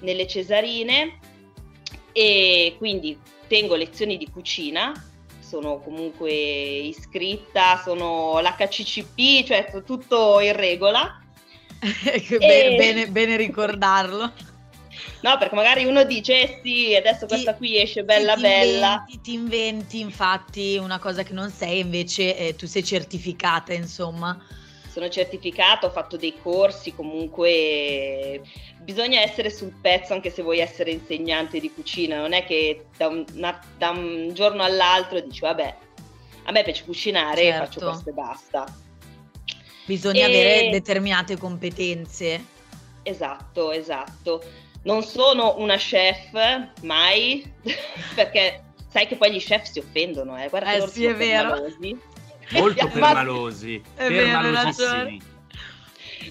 nelle 0.00 0.26
Cesarine 0.26 1.18
e 2.12 2.74
quindi 2.76 3.18
tengo 3.46 3.74
lezioni 3.74 4.18
di 4.18 4.28
cucina, 4.30 4.92
sono 5.48 5.80
comunque 5.80 6.30
iscritta, 6.30 7.80
sono 7.82 8.38
l'HCCP, 8.40 9.44
cioè 9.46 9.82
tutto 9.84 10.40
in 10.40 10.54
regola. 10.54 11.20
Bene, 12.38 12.76
bene- 12.76 13.08
bene 13.08 13.36
ricordarlo. 13.36 14.32
No, 15.20 15.36
perché 15.36 15.54
magari 15.54 15.84
uno 15.84 16.04
dice 16.04 16.42
eh 16.42 16.60
sì, 16.62 16.94
adesso 16.94 17.26
questa 17.26 17.54
qui 17.54 17.80
esce 17.80 18.04
bella 18.04 18.34
ti 18.34 18.40
bella. 18.40 19.04
inventi- 19.06 19.20
ti 19.20 19.32
inventi 19.32 20.00
infatti 20.00 20.76
una 20.76 20.98
cosa 20.98 21.22
che 21.24 21.32
non 21.32 21.50
sei, 21.50 21.80
invece 21.80 22.36
eh, 22.36 22.54
tu 22.56 22.66
sei 22.66 22.84
certificata, 22.84 23.72
insomma. 23.72 24.40
Sono 24.90 25.08
certificata, 25.08 25.86
ho 25.86 25.90
fatto 25.90 26.16
dei 26.16 26.34
corsi, 26.42 26.94
comunque 26.94 28.40
bisogna 28.80 29.20
essere 29.20 29.50
sul 29.50 29.74
pezzo 29.80 30.12
anche 30.14 30.30
se 30.30 30.42
vuoi 30.42 30.58
essere 30.60 30.90
insegnante 30.90 31.60
di 31.60 31.72
cucina, 31.72 32.18
non 32.20 32.32
è 32.32 32.44
che 32.44 32.86
da 32.96 33.06
un, 33.08 33.24
una- 33.34 33.60
da 33.76 33.90
un 33.90 34.30
giorno 34.32 34.62
all'altro 34.62 35.20
dici 35.20 35.40
vabbè, 35.40 35.76
a 36.44 36.50
me 36.52 36.62
piace 36.64 36.84
cucinare, 36.84 37.42
Certo. 37.42 37.64
faccio 37.64 37.90
questo 37.90 38.08
e 38.10 38.12
basta. 38.12 38.64
Bisogna 39.84 40.20
E- 40.20 40.24
avere 40.24 40.70
determinate 40.70 41.36
competenze. 41.36 42.44
Esatto, 43.02 43.70
esatto. 43.72 44.42
Non 44.82 45.02
sono 45.02 45.56
una 45.58 45.76
chef, 45.76 46.32
mai, 46.82 47.50
perché 48.14 48.64
sai 48.90 49.06
che 49.06 49.16
poi 49.16 49.32
gli 49.32 49.38
chef 49.40 49.64
si 49.64 49.78
offendono, 49.80 50.42
eh. 50.42 50.48
Guarda 50.48 50.72
Eh 50.72 50.86
sì, 50.88 51.04
è 51.04 51.14
vero. 51.14 51.50
permalosi. 51.50 52.00
Molto 52.50 52.86
Ma- 52.86 52.90
permalosi, 52.92 53.82
permalosissimi. 53.94 55.20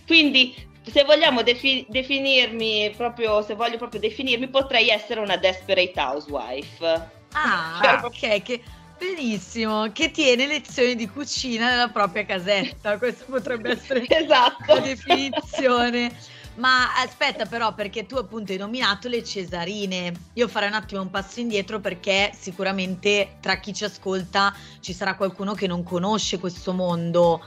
Quindi, 0.05 0.55
se 0.91 1.03
vogliamo 1.03 1.43
defi- 1.43 1.85
definirmi 1.89 2.93
proprio, 2.95 3.41
se 3.41 3.55
voglio 3.55 3.77
proprio 3.77 3.99
definirmi, 3.99 4.47
potrei 4.49 4.89
essere 4.89 5.19
una 5.19 5.37
desperate 5.37 5.93
housewife. 5.99 6.85
Ah, 7.33 7.79
Ah. 7.79 8.01
ok, 8.05 8.41
che 8.41 8.61
benissimo, 8.97 9.91
che 9.91 10.11
tiene 10.11 10.47
lezioni 10.47 10.95
di 10.95 11.07
cucina 11.07 11.69
nella 11.69 11.89
propria 11.89 12.25
casetta. 12.25 12.97
Questa 12.97 13.25
potrebbe 13.25 13.71
essere 13.71 14.05
la 14.09 14.17
Esatto. 14.17 14.79
definizione. 14.79 16.11
Ma 16.57 16.95
aspetta 16.95 17.45
però 17.45 17.73
perché 17.73 18.05
tu 18.05 18.15
appunto 18.15 18.51
hai 18.51 18.57
nominato 18.57 19.07
le 19.07 19.23
cesarine. 19.23 20.11
Io 20.33 20.47
farei 20.47 20.69
un 20.69 20.75
attimo 20.75 21.01
un 21.01 21.11
passo 21.11 21.39
indietro 21.39 21.79
perché 21.79 22.31
sicuramente 22.37 23.37
tra 23.41 23.59
chi 23.59 23.73
ci 23.73 23.83
ascolta 23.83 24.53
ci 24.79 24.93
sarà 24.93 25.15
qualcuno 25.15 25.53
che 25.53 25.67
non 25.67 25.83
conosce 25.83 26.39
questo 26.39 26.73
mondo. 26.73 27.43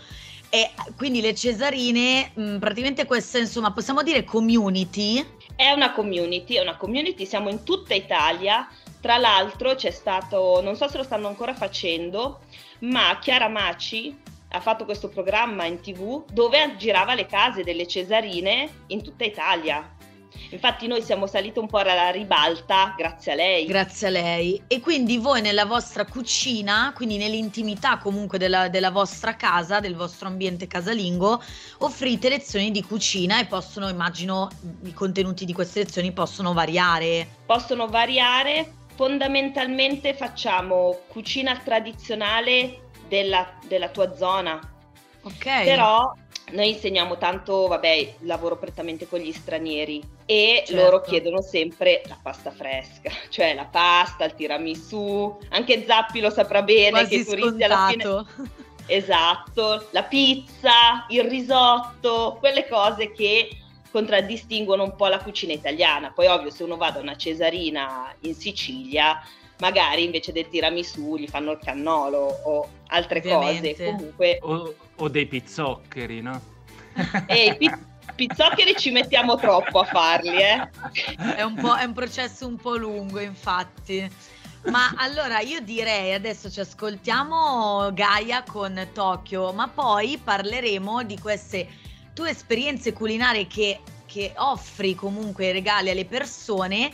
E 0.49 0.71
quindi 0.97 1.21
le 1.21 1.35
cesarine, 1.35 2.31
mh, 2.35 2.59
praticamente 2.59 3.05
questa 3.05 3.39
insomma 3.39 3.73
possiamo 3.73 4.03
dire 4.03 4.23
community. 4.25 5.25
È 5.57 5.71
una 5.73 5.93
community, 5.93 6.55
è 6.55 6.61
una 6.61 6.77
community, 6.77 7.27
siamo 7.27 7.49
in 7.49 7.65
tutta 7.65 7.95
Italia. 7.95 8.69
Tra 9.01 9.17
l'altro 9.17 9.75
c'è 9.75 9.91
stato, 9.91 10.61
non 10.63 10.77
so 10.77 10.89
se 10.89 10.99
lo 10.99 11.03
stanno 11.03 11.27
ancora 11.27 11.55
facendo, 11.55 12.41
ma 12.81 13.19
Chiara 13.21 13.49
Maci 13.49 14.17
ha 14.53 14.61
fatto 14.61 14.85
questo 14.85 15.09
programma 15.09 15.65
in 15.65 15.81
tv 15.81 16.25
dove 16.33 16.75
girava 16.77 17.15
le 17.15 17.27
case 17.27 17.63
delle 17.63 17.87
Cesarine 17.87 18.69
in 18.89 19.03
tutta 19.03 19.25
Italia. 19.25 19.97
Infatti 20.51 20.89
noi 20.89 21.03
siamo 21.03 21.27
saliti 21.27 21.59
un 21.59 21.69
po' 21.69 21.79
alla 21.79 22.11
ribalta 22.11 22.95
grazie 22.97 23.33
a 23.33 23.35
lei. 23.37 23.67
Grazie 23.67 24.09
a 24.09 24.11
lei. 24.11 24.61
E 24.67 24.81
quindi 24.81 25.19
voi 25.19 25.41
nella 25.41 25.65
vostra 25.65 26.05
cucina, 26.05 26.93
quindi 26.95 27.19
nell'intimità 27.19 27.99
comunque 27.99 28.39
della, 28.39 28.69
della 28.69 28.91
vostra 28.91 29.37
casa, 29.37 29.79
del 29.79 29.95
vostro 29.95 30.27
ambiente 30.27 30.67
casalingo, 30.67 31.41
offrite 31.79 32.29
lezioni 32.29 32.73
di 32.73 32.83
cucina 32.83 33.41
e 33.41 33.47
possono, 33.47 33.89
immagino, 33.89 34.49
i 34.83 34.93
contenuti 34.93 35.45
di 35.45 35.53
queste 35.53 35.81
lezioni 35.81 36.11
possono 36.11 36.53
variare. 36.53 37.29
Possono 37.47 37.87
variare, 37.87 38.73
fondamentalmente 38.97 40.15
facciamo 40.15 41.01
cucina 41.09 41.57
tradizionale 41.63 42.90
della, 43.11 43.59
della 43.67 43.89
tua 43.89 44.15
zona. 44.15 44.59
Ok. 45.23 45.65
Però 45.65 46.15
noi 46.53 46.71
insegniamo 46.71 47.19
tanto, 47.19 47.67
vabbè, 47.67 48.15
lavoro 48.21 48.57
prettamente 48.57 49.07
con 49.09 49.19
gli 49.19 49.33
stranieri 49.33 50.03
e 50.25 50.63
Certo. 50.65 50.83
loro 50.83 51.01
chiedono 51.01 51.43
sempre 51.43 52.03
la 52.07 52.17
pasta 52.23 52.53
fresca, 52.53 53.11
cioè 53.29 53.55
la 53.55 53.67
pasta, 53.67 54.25
il 54.25 54.35
tiramisù, 54.35 55.39
anche 55.51 55.85
Zappi 55.85 56.21
lo 56.21 56.31
saprà 56.31 56.63
bene 56.63 57.07
che 57.07 57.17
Quasi 57.17 57.21
i 57.21 57.25
turisti 57.25 57.63
alla 57.65 57.87
fine... 57.89 58.59
Esatto, 58.87 59.87
la 59.93 60.03
pizza, 60.03 61.07
il 61.11 61.23
risotto, 61.23 62.39
quelle 62.41 62.67
cose 62.67 63.13
che 63.13 63.49
contraddistinguono 63.89 64.83
un 64.83 64.97
po' 64.97 65.07
la 65.07 65.21
cucina 65.21 65.53
italiana. 65.53 66.11
Poi 66.11 66.27
ovvio 66.27 66.51
se 66.51 66.65
uno 66.65 66.77
va 66.77 66.91
da 66.91 66.99
una 66.99 67.17
cesarina 67.17 68.13
in 68.23 68.35
Sicilia, 68.35 69.23
magari 69.59 70.03
invece 70.03 70.33
del 70.33 70.49
tiramisù 70.49 71.15
gli 71.17 71.29
fanno 71.29 71.53
il 71.53 71.61
cannolo 71.63 72.41
o 72.43 72.69
altre 72.91 73.19
Ovviamente. 73.19 73.71
cose. 73.71 73.85
Comunque 73.85 74.39
O, 74.43 74.75
o 74.97 75.09
dei 75.09 75.27
pizzoccheri, 75.27 76.21
no? 76.21 76.41
E 77.27 77.45
i 77.45 77.57
pi- 77.57 77.71
pizzoccheri 78.15 78.77
ci 78.77 78.91
mettiamo 78.91 79.37
troppo 79.37 79.81
a 79.81 79.85
farli, 79.85 80.37
eh. 80.37 80.69
È 81.37 81.43
un, 81.43 81.55
po', 81.55 81.75
è 81.77 81.85
un 81.85 81.93
processo 81.93 82.47
un 82.47 82.57
po' 82.57 82.77
lungo, 82.77 83.21
infatti. 83.21 84.11
Ma 84.67 84.93
allora 84.97 85.41
io 85.41 85.61
direi 85.61 86.13
adesso 86.13 86.51
ci 86.51 86.61
ascoltiamo 86.61 87.91
Gaia 87.95 88.43
con 88.43 88.89
Tokyo, 88.93 89.53
ma 89.53 89.69
poi 89.69 90.21
parleremo 90.23 91.03
di 91.03 91.19
queste 91.19 91.67
tue 92.13 92.31
esperienze 92.31 92.93
culinarie 92.93 93.47
che, 93.47 93.81
che 94.05 94.35
offri 94.37 94.95
comunque 94.95 95.53
regali 95.53 95.89
alle 95.89 96.05
persone 96.05 96.91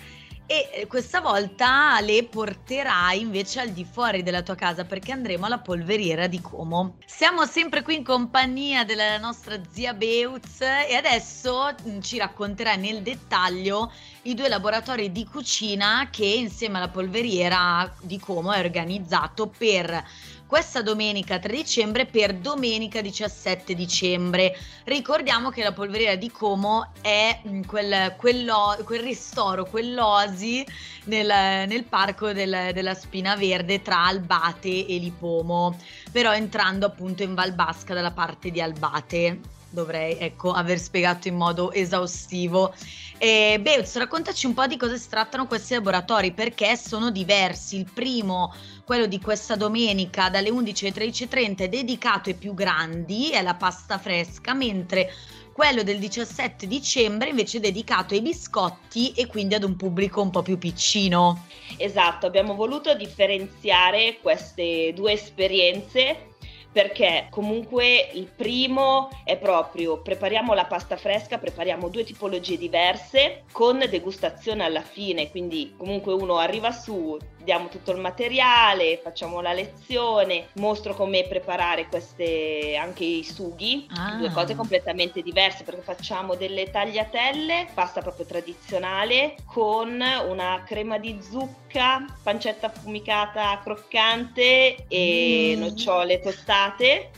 e 0.46 0.70
eh, 0.72 0.86
questa 0.86 1.20
volta 1.20 2.00
le 2.00 2.24
porterai 2.24 3.20
invece 3.20 3.60
al 3.60 3.70
di 3.70 3.84
fuori 3.84 4.22
della 4.22 4.42
tua 4.42 4.54
casa 4.54 4.84
perché 4.84 5.12
andremo 5.12 5.46
alla 5.46 5.58
polveriera 5.58 6.28
di 6.28 6.40
Como. 6.40 6.98
Siamo 7.04 7.44
sempre 7.44 7.82
qui 7.82 7.96
in 7.96 8.04
compagnia 8.04 8.84
della 8.84 9.18
nostra 9.18 9.58
zia 9.70 9.92
Beutz 9.92 10.60
e 10.60 10.94
adesso 10.94 11.74
mm, 11.88 12.00
ci 12.00 12.18
racconterai 12.18 12.78
nel 12.78 13.02
dettaglio 13.02 13.92
i 14.22 14.34
due 14.34 14.48
laboratori 14.48 15.10
di 15.10 15.24
cucina 15.24 16.08
che 16.10 16.26
insieme 16.26 16.78
alla 16.78 16.88
polveriera 16.88 17.92
di 18.02 18.18
Como 18.18 18.52
è 18.52 18.60
organizzato 18.60 19.48
per 19.48 20.04
questa 20.46 20.80
domenica 20.82 21.38
3 21.38 21.54
dicembre 21.54 22.06
per 22.06 22.34
domenica 22.34 23.00
17 23.00 23.74
dicembre. 23.74 24.56
Ricordiamo 24.84 25.50
che 25.50 25.62
la 25.62 25.72
polveriera 25.72 26.14
di 26.14 26.30
Como 26.30 26.92
è 27.00 27.40
mm, 27.46 27.62
quel, 27.62 28.14
quello- 28.16 28.78
quel 28.84 29.00
ristoro, 29.00 29.64
quell'oasi 29.64 30.64
nel, 31.04 31.26
nel 31.68 31.84
parco 31.84 32.32
del- 32.32 32.70
della 32.72 32.94
Spina 32.94 33.34
Verde 33.36 33.82
tra 33.82 34.04
Albate 34.06 34.86
e 34.86 34.98
Lipomo, 34.98 35.76
però 36.12 36.32
entrando 36.32 36.86
appunto 36.86 37.22
in 37.22 37.34
Valbasca 37.34 37.94
dalla 37.94 38.12
parte 38.12 38.50
di 38.50 38.60
Albate. 38.60 39.40
Dovrei 39.68 40.16
ecco 40.18 40.52
aver 40.52 40.78
spiegato 40.78 41.28
in 41.28 41.36
modo 41.36 41.72
esaustivo. 41.72 42.74
E 43.18 43.58
Beuz, 43.60 43.96
raccontaci 43.96 44.46
un 44.46 44.54
po' 44.54 44.66
di 44.66 44.76
cosa 44.76 44.96
si 44.96 45.08
trattano 45.08 45.46
questi 45.46 45.74
laboratori, 45.74 46.32
perché 46.32 46.76
sono 46.76 47.10
diversi. 47.10 47.76
Il 47.76 47.90
primo, 47.92 48.54
quello 48.84 49.06
di 49.06 49.20
questa 49.20 49.56
domenica 49.56 50.28
dalle 50.28 50.50
11 50.50 50.86
alle 50.86 51.06
13.30, 51.06 51.56
è 51.56 51.68
dedicato 51.68 52.28
ai 52.28 52.36
più 52.36 52.54
grandi, 52.54 53.30
è 53.30 53.42
la 53.42 53.54
pasta 53.54 53.98
fresca, 53.98 54.54
mentre 54.54 55.10
quello 55.56 55.82
del 55.82 55.98
17 55.98 56.66
dicembre 56.66 57.30
invece 57.30 57.56
è 57.56 57.60
dedicato 57.60 58.12
ai 58.12 58.20
biscotti 58.20 59.12
e 59.12 59.26
quindi 59.26 59.54
ad 59.54 59.62
un 59.62 59.74
pubblico 59.74 60.20
un 60.20 60.28
po' 60.28 60.42
più 60.42 60.58
piccino. 60.58 61.46
Esatto, 61.78 62.26
abbiamo 62.26 62.54
voluto 62.54 62.94
differenziare 62.94 64.18
queste 64.20 64.92
due 64.94 65.12
esperienze 65.12 66.34
perché 66.72 67.28
comunque 67.30 68.10
il 68.12 68.28
primo 68.34 69.08
è 69.24 69.36
proprio 69.38 70.00
prepariamo 70.00 70.54
la 70.54 70.66
pasta 70.66 70.96
fresca, 70.96 71.38
prepariamo 71.38 71.88
due 71.88 72.04
tipologie 72.04 72.58
diverse 72.58 73.44
con 73.52 73.78
degustazione 73.88 74.64
alla 74.64 74.82
fine, 74.82 75.30
quindi 75.30 75.74
comunque 75.76 76.12
uno 76.12 76.36
arriva 76.36 76.72
su, 76.72 77.18
diamo 77.46 77.68
tutto 77.68 77.92
il 77.92 77.98
materiale, 78.00 78.98
facciamo 79.00 79.40
la 79.40 79.52
lezione, 79.52 80.48
mostro 80.54 80.94
come 80.94 81.28
preparare 81.28 81.86
queste 81.86 82.74
anche 82.74 83.04
i 83.04 83.22
sughi, 83.22 83.86
Ah. 83.94 84.16
due 84.18 84.30
cose 84.32 84.56
completamente 84.56 85.22
diverse 85.22 85.62
perché 85.62 85.80
facciamo 85.82 86.34
delle 86.34 86.70
tagliatelle, 86.72 87.68
pasta 87.72 88.02
proprio 88.02 88.26
tradizionale 88.26 89.36
con 89.44 90.02
una 90.28 90.64
crema 90.66 90.98
di 90.98 91.18
zucca, 91.22 92.04
pancetta 92.20 92.66
affumicata 92.66 93.60
croccante 93.62 94.86
e 94.88 95.54
Mm. 95.56 95.60
nocciole 95.60 96.18
tostate. 96.18 97.10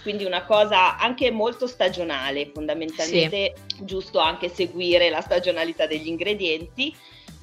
Quindi 0.00 0.24
una 0.24 0.44
cosa 0.44 0.96
anche 0.96 1.30
molto 1.30 1.66
stagionale, 1.66 2.50
fondamentalmente 2.52 3.52
giusto 3.80 4.18
anche 4.18 4.48
seguire 4.48 5.10
la 5.10 5.20
stagionalità 5.20 5.86
degli 5.86 6.08
ingredienti. 6.08 6.94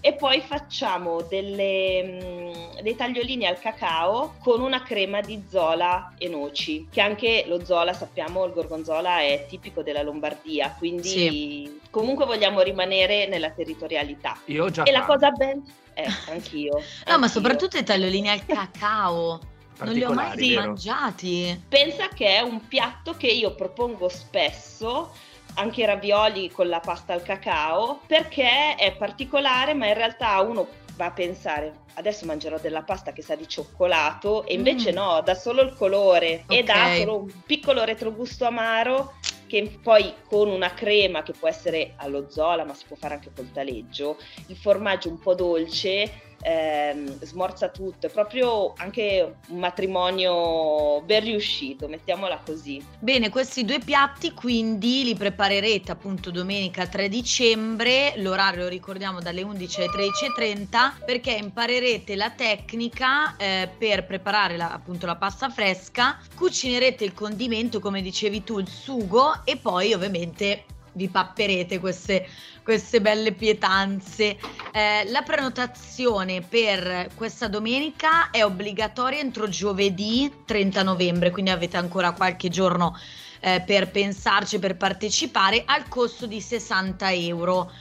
E 0.03 0.13
poi 0.13 0.41
facciamo 0.41 1.22
delle, 1.22 2.03
mm, 2.03 2.79
dei 2.81 2.96
tagliolini 2.96 3.46
al 3.46 3.60
cacao 3.60 4.34
con 4.39 4.60
una 4.62 4.81
crema 4.81 5.22
di 5.22 5.43
zola 5.48 6.13
e 6.17 6.27
noci, 6.27 6.88
che 6.89 7.01
anche 7.01 7.43
lo 7.46 7.63
zola, 7.63 7.93
sappiamo, 7.93 8.43
il 8.46 8.53
gorgonzola 8.53 9.20
è 9.20 9.46
tipico 9.48 9.84
della 9.84 10.01
Lombardia, 10.01 10.75
quindi 10.75 11.79
comunque 11.91 12.25
vogliamo 12.25 12.62
rimanere 12.62 13.27
nella 13.27 13.51
territorialità. 13.51 14.39
Io 14.46 14.65
ho 14.65 14.70
già 14.72 14.84
E 14.84 14.91
la 14.91 15.05
cosa 15.05 15.29
bella... 15.29 15.62
Eh, 15.93 16.08
anch'io. 16.29 16.72
No, 16.81 16.81
ma 17.05 17.13
anch'io. 17.13 17.27
soprattutto 17.27 17.77
i 17.77 17.84
tagliolini 17.84 18.29
al 18.29 18.43
cacao. 18.43 19.39
Non 19.84 19.93
li 19.93 20.03
ho 20.03 20.13
mai 20.13 20.36
vero? 20.36 20.62
mangiati. 20.62 21.63
Pensa 21.67 22.08
che 22.10 22.38
è 22.38 22.41
un 22.41 22.67
piatto 22.67 23.15
che 23.15 23.27
io 23.27 23.55
propongo 23.55 24.10
spesso, 24.10 25.12
anche 25.55 25.81
i 25.81 25.86
ravioli 25.86 26.50
con 26.51 26.67
la 26.67 26.79
pasta 26.79 27.13
al 27.13 27.24
cacao, 27.24 28.01
perché 28.08 28.75
è 28.75 28.96
particolare, 28.96 29.74
ma 29.74 29.88
in 29.88 29.93
realtà 29.93 30.39
uno 30.41 30.67
va 30.96 31.05
a 31.05 31.12
pensare 31.12 31.79
adesso 31.96 32.25
mangerò 32.25 32.58
della 32.58 32.84
pasta 32.84 33.12
che 33.12 33.22
sa 33.22 33.36
di 33.36 33.48
cioccolato 33.48 34.46
e 34.46 34.53
invece 34.53 34.91
Mm. 34.91 34.96
no, 34.96 35.22
dà 35.24 35.34
solo 35.36 35.62
il 35.62 35.74
colore 35.74 36.46
e 36.48 36.60
Ok. 36.60 36.63
dà 36.63 36.96
solo 36.98 37.17
un 37.17 37.31
piccolo 37.46 37.84
retrogusto 37.84 38.46
amaro 38.46 39.13
che 39.48 39.79
poi 39.84 40.13
con 40.27 40.50
una 40.50 40.74
crema 40.74 41.24
che 41.24 41.34
può 41.34 41.50
essere 41.50 41.93
allo 41.98 42.29
zola, 42.29 42.63
ma 42.63 42.74
si 42.74 42.86
può 42.88 42.96
fare 42.96 43.15
anche 43.15 43.31
col 43.36 43.51
taleggio, 43.51 44.17
il 44.48 44.55
formaggio 44.55 45.10
un 45.10 45.20
po' 45.20 45.34
dolce 45.36 46.30
ehm, 46.41 47.19
smorza 47.21 47.69
tutto, 47.69 48.07
è 48.07 48.10
proprio 48.10 48.74
anche 48.77 49.36
un 49.48 49.57
matrimonio 49.60 51.01
ben 51.01 51.24
riuscito, 51.24 51.88
mettiamola 51.88 52.41
così. 52.45 52.83
Bene, 53.00 53.29
questi 53.29 53.63
due 53.65 53.79
piatti 53.79 54.33
quindi 54.33 55.03
li 55.03 55.15
preparerete 55.15 55.91
appunto 55.91 56.31
domenica 56.31 56.88
3 56.88 57.10
dicembre, 57.10 58.13
l'orario 58.17 58.63
lo 58.63 58.69
ricordiamo 58.69 59.19
dalle 59.19 59.41
11 59.41 59.81
alle 59.81 59.89
13.30 60.38 61.05
perché 61.05 61.31
imparerete 61.31 62.15
la 62.15 62.29
tecnica 62.31 63.36
eh, 63.38 63.69
per 63.77 64.05
preparare 64.05 64.57
la- 64.57 64.71
appunto 64.71 65.05
la 65.05 65.15
pasta 65.15 65.50
fresca, 65.50 66.19
cucinerete 66.36 67.03
il 67.03 67.13
condimento 67.13 67.79
come 67.79 68.01
dicevi 68.01 68.43
tu, 68.43 68.60
il 68.60 68.67
sugo 68.67 69.41
e 69.43 69.57
poi 69.57 69.93
ovviamente 69.93 70.65
vi 70.93 71.07
papperete 71.07 71.79
queste, 71.79 72.27
queste 72.63 73.01
belle 73.01 73.33
pietanze. 73.33 74.38
Eh, 74.71 75.10
la 75.10 75.21
prenotazione 75.21 76.41
per 76.41 77.10
questa 77.15 77.48
domenica 77.48 78.29
è 78.29 78.43
obbligatoria 78.43 79.19
entro 79.19 79.48
giovedì 79.48 80.31
30 80.45 80.83
novembre, 80.83 81.31
quindi 81.31 81.51
avete 81.51 81.77
ancora 81.77 82.12
qualche 82.12 82.50
giorno 82.50 82.98
eh, 83.41 83.62
per 83.65 83.89
pensarci, 83.89 84.60
per 84.60 84.77
partecipare 84.77 85.63
al 85.65 85.88
costo 85.88 86.25
di 86.25 86.39
60 86.39 87.12
euro. 87.12 87.71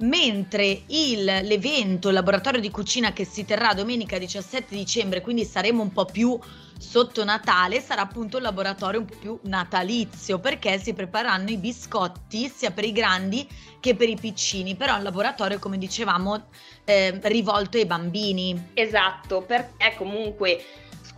Mentre 0.00 0.82
il- 0.86 1.24
l'evento, 1.24 2.08
il 2.08 2.14
laboratorio 2.14 2.58
di 2.60 2.70
cucina 2.70 3.12
che 3.12 3.26
si 3.26 3.44
terrà 3.44 3.74
domenica 3.74 4.16
17 4.16 4.74
dicembre, 4.74 5.20
quindi 5.20 5.44
saremo 5.44 5.82
un 5.82 5.92
po' 5.92 6.06
più 6.06 6.38
sotto 6.78 7.22
Natale, 7.22 7.82
sarà 7.82 8.00
appunto 8.00 8.38
un 8.38 8.42
laboratorio 8.44 9.00
un 9.00 9.04
po' 9.04 9.16
più 9.18 9.38
natalizio 9.42 10.38
perché 10.38 10.78
si 10.78 10.94
prepareranno 10.94 11.50
i 11.50 11.58
biscotti 11.58 12.48
sia 12.48 12.70
per 12.70 12.84
i 12.84 12.92
grandi 12.92 13.46
che 13.78 13.94
per 13.94 14.08
i 14.08 14.16
piccini, 14.16 14.74
però 14.74 14.94
è 14.94 14.96
un 14.96 15.02
laboratorio 15.02 15.58
come 15.58 15.76
dicevamo 15.76 16.46
eh, 16.84 17.18
rivolto 17.24 17.76
ai 17.76 17.84
bambini. 17.84 18.70
Esatto, 18.72 19.42
perché 19.42 19.94
comunque 19.98 20.64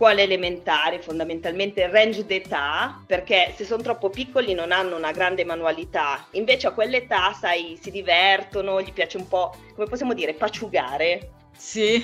scuole 0.03 0.23
elementari, 0.23 0.99
fondamentalmente 0.99 1.81
il 1.81 1.87
range 1.87 2.25
d'età, 2.25 3.01
perché 3.07 3.53
se 3.55 3.63
sono 3.63 3.81
troppo 3.81 4.09
piccoli 4.09 4.53
non 4.53 4.73
hanno 4.73 4.97
una 4.97 5.13
grande 5.13 5.45
manualità, 5.45 6.27
invece 6.31 6.67
a 6.67 6.71
quell'età, 6.71 7.31
sai, 7.31 7.79
si 7.81 7.89
divertono, 7.89 8.81
gli 8.81 8.91
piace 8.91 9.15
un 9.15 9.29
po', 9.29 9.55
come 9.73 9.87
possiamo 9.87 10.13
dire, 10.13 10.33
paciugare. 10.33 11.29
Sì, 11.55 12.03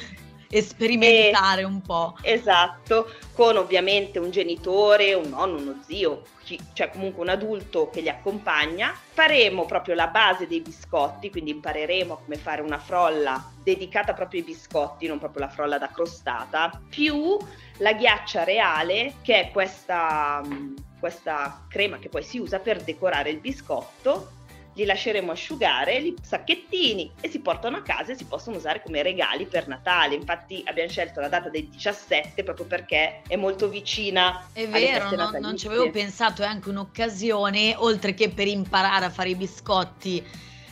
e 0.50 0.62
sperimentare 0.62 1.62
e, 1.62 1.66
un 1.66 1.82
po'. 1.82 2.16
Esatto, 2.22 3.12
con 3.34 3.58
ovviamente 3.58 4.20
un 4.20 4.32
genitore, 4.32 5.14
un 5.14 5.30
nonno, 5.30 5.58
uno 5.58 5.80
zio, 5.86 6.24
chi, 6.44 6.60
cioè 6.74 6.90
comunque 6.90 7.22
un 7.22 7.30
adulto 7.30 7.90
che 7.90 8.02
li 8.02 8.10
accompagna. 8.10 8.94
Faremo 9.14 9.66
proprio 9.66 9.96
la 9.96 10.08
base 10.08 10.48
dei 10.48 10.62
biscotti, 10.62 11.30
quindi 11.30 11.52
impareremo 11.52 12.22
come 12.24 12.38
fare 12.38 12.62
una 12.62 12.80
frolla 12.80 13.52
dedicata 13.64 14.14
proprio 14.14 14.42
ai 14.42 14.48
biscotti, 14.48 15.08
non 15.08 15.20
proprio 15.20 15.46
la 15.46 15.52
frolla 15.52 15.78
da 15.78 15.90
crostata, 15.90 16.82
più 16.90 17.38
la 17.78 17.94
ghiaccia 17.94 18.44
reale, 18.44 19.16
che 19.22 19.40
è 19.40 19.52
questa, 19.52 20.42
questa 21.00 21.66
crema 21.70 22.00
che 22.00 22.10
poi 22.10 22.24
si 22.24 22.40
usa 22.40 22.60
per 22.60 22.82
decorare 22.82 23.30
il 23.30 23.40
biscotto 23.40 24.38
li 24.80 24.86
lasceremo 24.86 25.32
asciugare, 25.32 26.00
li 26.00 26.16
sacchettini 26.22 27.12
e 27.20 27.30
si 27.30 27.40
portano 27.40 27.78
a 27.78 27.82
casa 27.82 28.14
e 28.14 28.16
si 28.16 28.24
possono 28.24 28.56
usare 28.56 28.82
come 28.82 29.04
regali 29.04 29.46
per 29.46 29.68
Natale. 29.68 30.16
Infatti 30.16 30.64
abbiamo 30.66 30.90
scelto 30.90 31.20
la 31.20 31.28
data 31.28 31.50
del 31.50 31.68
17 31.68 32.44
proprio 32.44 32.66
perché 32.66 33.22
è 33.28 33.36
molto 33.36 33.68
vicina. 33.68 34.48
È 34.54 34.66
vero, 34.68 35.14
no, 35.16 35.32
non 35.40 35.58
ci 35.58 35.68
avevo 35.68 35.90
pensato, 35.92 36.44
è 36.44 36.46
anche 36.46 36.70
un'occasione, 36.70 37.76
oltre 37.78 38.14
che 38.14 38.30
per 38.30 38.48
imparare 38.48 39.06
a 39.06 39.10
fare 39.10 39.30
i 39.30 39.36
biscotti 39.36 40.26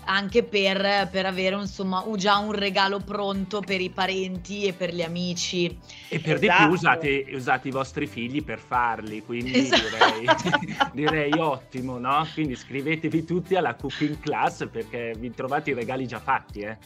anche 0.07 0.43
per, 0.43 1.09
per 1.11 1.25
avere 1.25 1.55
insomma 1.55 2.03
già 2.15 2.37
un 2.37 2.53
regalo 2.53 2.99
pronto 2.99 3.59
per 3.59 3.81
i 3.81 3.89
parenti 3.89 4.65
e 4.65 4.73
per 4.73 4.93
gli 4.93 5.01
amici. 5.01 5.77
E 6.09 6.19
per 6.19 6.35
esatto. 6.35 6.39
di 6.39 6.47
più 6.47 6.53
esatto. 6.53 6.71
usate, 6.73 7.25
usate, 7.33 7.67
i 7.67 7.71
vostri 7.71 8.07
figli 8.07 8.43
per 8.43 8.59
farli, 8.59 9.21
quindi 9.23 9.57
esatto. 9.57 9.83
direi, 9.83 10.27
direi, 10.93 11.31
ottimo, 11.33 11.97
no? 11.97 12.25
Quindi 12.33 12.53
iscrivetevi 12.53 13.25
tutti 13.25 13.55
alla 13.55 13.75
cooking 13.75 14.19
class 14.19 14.67
perché 14.71 15.13
vi 15.17 15.31
trovate 15.31 15.71
i 15.71 15.73
regali 15.73 16.07
già 16.07 16.19
fatti, 16.19 16.61
eh? 16.61 16.77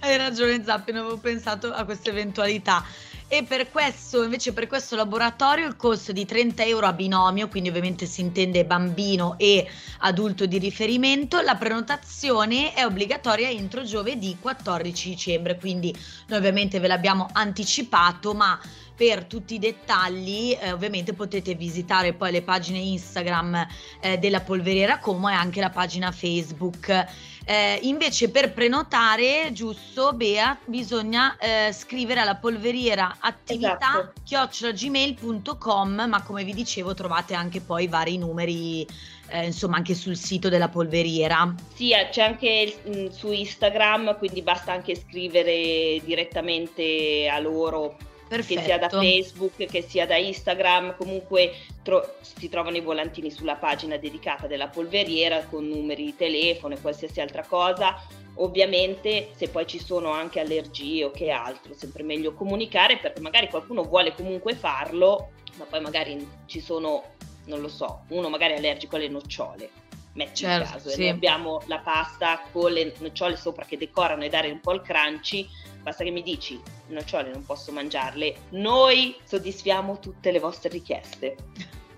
Hai 0.00 0.16
ragione 0.16 0.62
Zappi, 0.64 0.92
non 0.92 1.02
avevo 1.02 1.18
pensato 1.18 1.72
a 1.72 1.84
questa 1.84 2.10
eventualità 2.10 2.84
e 3.28 3.42
per 3.42 3.70
questo, 3.70 4.22
invece 4.22 4.52
per 4.52 4.68
questo 4.68 4.94
laboratorio 4.94 5.66
il 5.66 5.76
costo 5.76 6.12
è 6.12 6.14
di 6.14 6.24
30 6.24 6.64
euro 6.64 6.86
a 6.86 6.92
binomio, 6.92 7.48
quindi 7.48 7.68
ovviamente 7.68 8.06
si 8.06 8.20
intende 8.20 8.64
bambino 8.64 9.34
e 9.36 9.66
adulto 10.00 10.46
di 10.46 10.58
riferimento, 10.58 11.40
la 11.40 11.56
prenotazione 11.56 12.72
è 12.72 12.84
obbligatoria 12.84 13.50
entro 13.50 13.82
giovedì 13.82 14.36
14 14.40 15.08
dicembre, 15.08 15.56
quindi 15.56 15.92
noi 16.28 16.38
ovviamente 16.38 16.78
ve 16.78 16.86
l'abbiamo 16.86 17.28
anticipato, 17.32 18.32
ma 18.32 18.58
per 18.96 19.26
tutti 19.26 19.54
i 19.54 19.58
dettagli 19.58 20.56
eh, 20.58 20.72
ovviamente 20.72 21.12
potete 21.12 21.54
visitare 21.54 22.14
poi 22.14 22.32
le 22.32 22.42
pagine 22.42 22.78
Instagram 22.78 23.66
eh, 24.00 24.18
della 24.18 24.40
polveriera 24.40 24.98
Como 24.98 25.28
e 25.28 25.34
anche 25.34 25.60
la 25.60 25.70
pagina 25.70 26.10
Facebook. 26.10 27.06
Eh, 27.48 27.78
invece 27.82 28.28
per 28.28 28.52
prenotare, 28.52 29.52
giusto, 29.52 30.12
Bea, 30.12 30.58
bisogna 30.64 31.36
eh, 31.38 31.72
scrivere 31.72 32.18
alla 32.18 32.34
polveriera 32.34 33.18
attività 33.20 34.12
esatto. 34.24 34.72
gmail.com, 34.72 36.06
ma 36.08 36.22
come 36.24 36.42
vi 36.42 36.52
dicevo 36.52 36.92
trovate 36.94 37.34
anche 37.34 37.60
poi 37.60 37.86
vari 37.86 38.18
numeri 38.18 38.84
eh, 39.28 39.44
insomma 39.44 39.76
anche 39.76 39.94
sul 39.94 40.16
sito 40.16 40.48
della 40.48 40.68
polveriera. 40.68 41.54
Sì, 41.72 41.92
eh, 41.92 42.08
c'è 42.10 42.22
anche 42.22 42.78
mh, 42.82 43.10
su 43.10 43.30
Instagram, 43.30 44.18
quindi 44.18 44.42
basta 44.42 44.72
anche 44.72 44.96
scrivere 44.96 46.00
direttamente 46.04 47.28
a 47.28 47.38
loro 47.38 47.96
Perfetto. 48.28 48.60
che 48.60 48.66
sia 48.66 48.78
da 48.78 48.88
Facebook, 48.88 49.66
che 49.66 49.82
sia 49.82 50.06
da 50.06 50.16
Instagram, 50.16 50.96
comunque 50.96 51.54
tro- 51.82 52.16
si 52.20 52.48
trovano 52.48 52.76
i 52.76 52.80
volantini 52.80 53.30
sulla 53.30 53.54
pagina 53.54 53.96
dedicata 53.96 54.46
della 54.46 54.68
polveriera 54.68 55.44
con 55.44 55.66
numeri 55.66 56.04
di 56.04 56.16
telefono 56.16 56.74
e 56.74 56.80
qualsiasi 56.80 57.20
altra 57.20 57.44
cosa. 57.44 58.00
Ovviamente 58.38 59.30
se 59.34 59.48
poi 59.48 59.66
ci 59.66 59.78
sono 59.78 60.10
anche 60.10 60.40
allergie 60.40 61.04
o 61.04 61.10
che 61.10 61.30
altro, 61.30 61.72
sempre 61.74 62.02
meglio 62.02 62.34
comunicare 62.34 62.98
perché 62.98 63.20
magari 63.20 63.48
qualcuno 63.48 63.82
vuole 63.82 64.12
comunque 64.14 64.54
farlo, 64.54 65.30
ma 65.56 65.64
poi 65.64 65.80
magari 65.80 66.28
ci 66.46 66.60
sono, 66.60 67.02
non 67.46 67.60
lo 67.60 67.68
so, 67.68 68.02
uno 68.08 68.28
magari 68.28 68.54
è 68.54 68.56
allergico 68.56 68.96
alle 68.96 69.08
nocciole 69.08 69.70
metti 70.16 70.44
certo, 70.44 70.64
in 70.64 70.72
caso 70.72 70.88
sì. 70.88 70.94
e 70.94 70.98
noi 70.98 71.08
abbiamo 71.10 71.62
la 71.66 71.78
pasta 71.78 72.40
con 72.50 72.72
le 72.72 72.94
nocciole 72.98 73.36
sopra 73.36 73.64
che 73.64 73.76
decorano 73.76 74.24
e 74.24 74.28
dare 74.28 74.50
un 74.50 74.60
po' 74.60 74.72
il 74.72 74.80
crunchy 74.80 75.48
basta 75.86 76.02
che 76.02 76.10
mi 76.10 76.24
dici 76.24 76.60
nocciole 76.88 77.30
non 77.30 77.46
posso 77.46 77.70
mangiarle, 77.70 78.34
noi 78.50 79.14
soddisfiamo 79.22 80.00
tutte 80.00 80.32
le 80.32 80.40
vostre 80.40 80.68
richieste. 80.68 81.36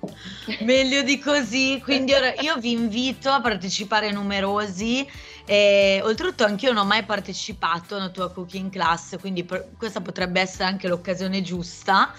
Meglio 0.61 1.01
di 1.01 1.19
così, 1.19 1.81
quindi 1.83 2.13
ora 2.13 2.35
io 2.41 2.59
vi 2.59 2.73
invito 2.73 3.31
a 3.31 3.41
partecipare 3.41 4.13
numerosi. 4.13 5.09
E, 5.47 6.01
oltretutto 6.03 6.45
anch'io 6.45 6.73
non 6.73 6.85
ho 6.85 6.87
mai 6.87 7.05
partecipato 7.05 7.97
alla 7.97 8.11
tua 8.11 8.31
cooking 8.31 8.71
class, 8.71 9.19
quindi 9.19 9.45
per, 9.45 9.71
questa 9.79 10.03
potrebbe 10.03 10.43
essere 10.43 10.65
anche 10.65 10.87
l'occasione 10.87 11.41
giusta 11.41 12.13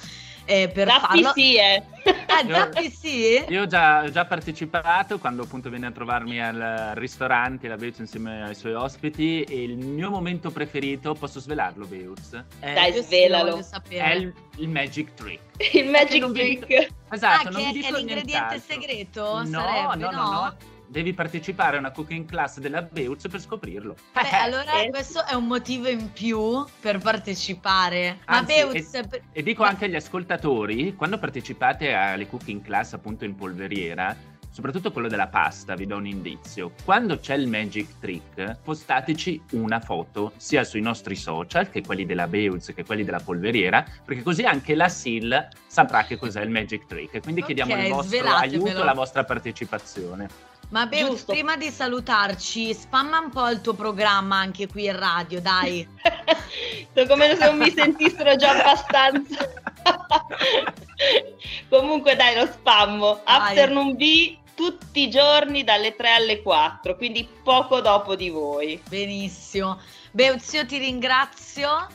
eh, 0.49 0.67
per 0.67 0.87
Zappi 0.87 1.21
farlo. 1.21 1.31
sì, 1.35 1.55
eh. 1.57 1.83
Ah, 2.25 2.43
Zappi 2.47 2.89
sì? 2.89 3.45
Io 3.49 3.63
ho 3.63 3.67
già, 3.67 4.09
già, 4.09 4.25
partecipato 4.25 5.19
quando 5.19 5.43
appunto 5.43 5.69
venne 5.69 5.87
a 5.87 5.91
trovarmi 5.91 6.41
al 6.41 6.93
ristorante, 6.95 7.67
la 7.67 7.75
Beuz 7.75 7.99
insieme 7.99 8.43
ai 8.43 8.55
suoi 8.55 8.73
ospiti 8.73 9.43
e 9.43 9.63
il 9.63 9.77
mio 9.77 10.09
momento 10.09 10.49
preferito, 10.49 11.13
posso 11.13 11.39
svelarlo 11.39 11.85
Beuz? 11.85 12.41
Dai, 12.59 12.93
svelalo. 12.93 13.63
È 13.87 14.11
il, 14.13 14.33
il, 14.57 14.69
magic 14.69 15.13
trick. 15.13 15.73
Il 15.73 15.89
magic 15.89 16.31
trick. 16.31 16.87
Esatto, 17.11 17.47
ah, 17.47 17.51
non 17.51 17.63
vi 17.63 17.71
dico 17.73 17.87
è 17.87 17.97
l'ingrediente 17.97 18.59
segreto? 18.59 19.43
No, 19.43 19.45
sarebbe, 19.45 19.95
no, 19.95 20.11
no, 20.11 20.11
no, 20.11 20.31
no 20.31 20.68
devi 20.89 21.13
partecipare 21.13 21.77
a 21.77 21.79
una 21.79 21.91
cooking 21.91 22.25
class 22.25 22.59
della 22.59 22.81
Beuz 22.81 23.27
per 23.29 23.39
scoprirlo. 23.39 23.95
Beh, 24.13 24.37
allora 24.37 24.81
eh. 24.81 24.89
questo 24.89 25.25
è 25.25 25.33
un 25.33 25.45
motivo 25.45 25.87
in 25.87 26.11
più 26.11 26.65
per 26.79 26.97
partecipare. 26.97 28.19
Anzi, 28.25 28.53
Beuz... 28.53 28.93
E, 28.95 29.21
e 29.31 29.43
dico 29.43 29.63
anche 29.63 29.85
agli 29.85 29.95
ascoltatori, 29.95 30.95
quando 30.95 31.19
partecipate 31.19 31.93
alle 31.93 32.27
cooking 32.27 32.61
class 32.61 32.93
appunto 32.93 33.23
in 33.23 33.35
polveriera, 33.35 34.15
soprattutto 34.51 34.91
quello 34.91 35.07
della 35.07 35.27
pasta, 35.27 35.75
vi 35.75 35.85
do 35.85 35.95
un 35.95 36.07
indizio. 36.07 36.71
Quando 36.83 37.19
c'è 37.19 37.35
il 37.35 37.47
magic 37.47 37.99
trick, 37.99 38.57
postateci 38.63 39.41
una 39.51 39.79
foto 39.79 40.33
sia 40.37 40.63
sui 40.63 40.81
nostri 40.81 41.15
social, 41.15 41.69
che 41.69 41.81
quelli 41.81 42.05
della 42.05 42.27
Beuz, 42.27 42.73
che 42.73 42.83
quelli 42.83 43.03
della 43.03 43.19
polveriera, 43.19 43.85
perché 44.03 44.23
così 44.23 44.43
anche 44.43 44.73
la 44.75 44.89
SIL 44.89 45.47
saprà 45.67 46.03
che 46.03 46.17
cos'è 46.17 46.41
il 46.41 46.49
magic 46.49 46.87
trick. 46.87 47.21
Quindi 47.21 47.41
okay, 47.41 47.55
chiediamo 47.55 47.83
il 47.83 47.89
vostro 47.93 48.29
aiuto, 48.29 48.83
la 48.83 48.93
vostra 48.93 49.23
partecipazione. 49.23 50.48
Ma 50.69 50.85
Beus, 50.85 51.23
prima 51.23 51.57
di 51.57 51.69
salutarci, 51.71 52.73
spamma 52.75 53.19
un 53.19 53.31
po' 53.31 53.49
il 53.49 53.59
tuo 53.59 53.73
programma 53.73 54.37
anche 54.37 54.67
qui 54.67 54.85
in 54.85 54.97
radio, 54.97 55.41
dai. 55.41 55.87
come 57.07 57.35
se 57.35 57.45
non 57.45 57.57
mi 57.57 57.71
sentissero 57.71 58.35
già 58.35 58.51
abbastanza. 58.51 59.49
Comunque 61.69 62.15
dai, 62.15 62.35
lo 62.35 62.45
spammo. 62.45 63.21
Dai. 63.25 63.37
Afternoon 63.37 63.95
B 63.95 64.37
tutti 64.53 65.03
i 65.03 65.09
giorni 65.09 65.63
dalle 65.63 65.95
3 65.95 66.11
alle 66.11 66.41
4, 66.41 66.95
quindi 66.97 67.27
poco 67.43 67.81
dopo 67.81 68.15
di 68.15 68.29
voi. 68.29 68.79
Benissimo. 68.89 69.79
Beuz, 70.11 70.53
io 70.53 70.65
ti 70.65 70.77
ringrazio. 70.77 71.87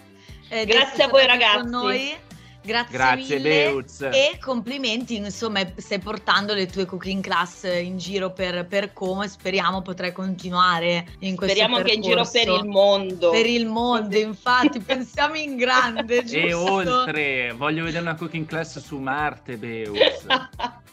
Eh, 0.48 0.64
Grazie 0.64 1.04
a 1.04 1.08
voi 1.08 1.26
ragazzi. 1.26 2.16
Grazie, 2.64 2.96
Grazie 2.96 3.36
mille 3.36 3.48
Beuz. 3.72 4.00
e 4.00 4.38
complimenti, 4.40 5.16
insomma 5.16 5.60
stai 5.76 5.98
portando 5.98 6.54
le 6.54 6.66
tue 6.66 6.86
cooking 6.86 7.22
class 7.22 7.64
in 7.64 7.98
giro 7.98 8.32
per, 8.32 8.66
per 8.66 8.92
Como 8.94 9.22
e 9.22 9.28
speriamo 9.28 9.82
potrai 9.82 10.12
continuare 10.12 11.06
in 11.20 11.36
questo 11.36 11.54
Speriamo 11.54 11.76
percorso. 11.82 11.84
che 11.84 11.94
in 11.94 12.00
giro 12.00 12.28
per 12.30 12.48
il 12.48 12.68
mondo. 12.68 13.30
Per 13.30 13.46
il 13.46 13.66
mondo, 13.66 14.16
infatti, 14.16 14.80
pensiamo 14.84 15.34
in 15.34 15.56
grande, 15.56 16.20
giusto? 16.24 16.36
E 16.36 16.52
oltre, 16.54 17.52
voglio 17.52 17.84
vedere 17.84 18.02
una 18.02 18.14
cooking 18.14 18.46
class 18.46 18.78
su 18.78 18.98
Marte, 18.98 19.56
Beuz. 19.58 20.26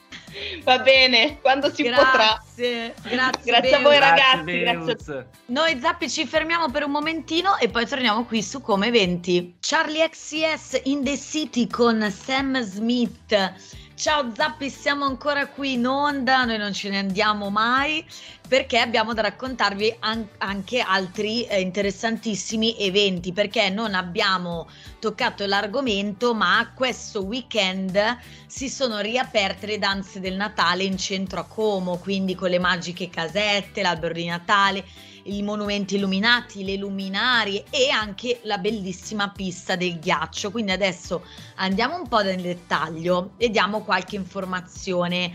Va 0.63 0.79
bene, 0.79 1.39
quando 1.41 1.73
si 1.73 1.83
grazie, 1.83 2.05
potrà. 2.05 2.43
Grazie, 2.55 3.43
grazie 3.43 3.75
a 3.75 3.79
voi 3.79 3.99
ragazzi. 3.99 4.59
Grazie. 4.59 5.27
Noi 5.47 5.79
Zappi 5.79 6.09
ci 6.09 6.25
fermiamo 6.25 6.69
per 6.69 6.83
un 6.83 6.91
momentino 6.91 7.57
e 7.57 7.69
poi 7.69 7.85
torniamo 7.87 8.25
qui 8.25 8.41
su 8.41 8.61
Come 8.61 8.87
Eventi. 8.87 9.55
Charlie 9.59 10.07
XCS 10.07 10.81
in 10.83 11.03
the 11.03 11.17
City 11.17 11.67
con 11.67 12.09
Sam 12.11 12.61
Smith. 12.61 13.53
Ciao 14.01 14.33
Zappi, 14.33 14.71
siamo 14.71 15.05
ancora 15.05 15.45
qui 15.45 15.73
in 15.73 15.85
onda, 15.85 16.43
noi 16.43 16.57
non 16.57 16.73
ce 16.73 16.89
ne 16.89 16.97
andiamo 16.97 17.51
mai 17.51 18.03
perché 18.47 18.79
abbiamo 18.79 19.13
da 19.13 19.21
raccontarvi 19.21 19.97
an- 19.99 20.27
anche 20.39 20.79
altri 20.79 21.45
eh, 21.45 21.61
interessantissimi 21.61 22.79
eventi 22.79 23.31
perché 23.31 23.69
non 23.69 23.93
abbiamo 23.93 24.67
toccato 24.97 25.45
l'argomento 25.45 26.33
ma 26.33 26.71
questo 26.73 27.25
weekend 27.25 28.17
si 28.47 28.69
sono 28.69 29.01
riaperte 29.01 29.67
le 29.67 29.77
danze 29.77 30.19
del 30.19 30.35
Natale 30.35 30.81
in 30.81 30.97
centro 30.97 31.41
a 31.41 31.45
Como, 31.45 31.99
quindi 31.99 32.33
con 32.33 32.49
le 32.49 32.57
magiche 32.57 33.07
casette, 33.07 33.83
l'albero 33.83 34.15
di 34.15 34.25
Natale 34.25 34.83
i 35.23 35.41
monumenti 35.41 35.95
illuminati, 35.95 36.63
le 36.63 36.75
luminarie 36.75 37.65
e 37.69 37.89
anche 37.89 38.39
la 38.43 38.57
bellissima 38.57 39.29
pista 39.29 39.75
del 39.75 39.99
ghiaccio. 39.99 40.51
Quindi 40.51 40.71
adesso 40.71 41.23
andiamo 41.55 41.95
un 41.95 42.07
po' 42.07 42.21
nel 42.21 42.41
dettaglio 42.41 43.31
e 43.37 43.49
diamo 43.49 43.81
qualche 43.81 44.15
informazione. 44.15 45.31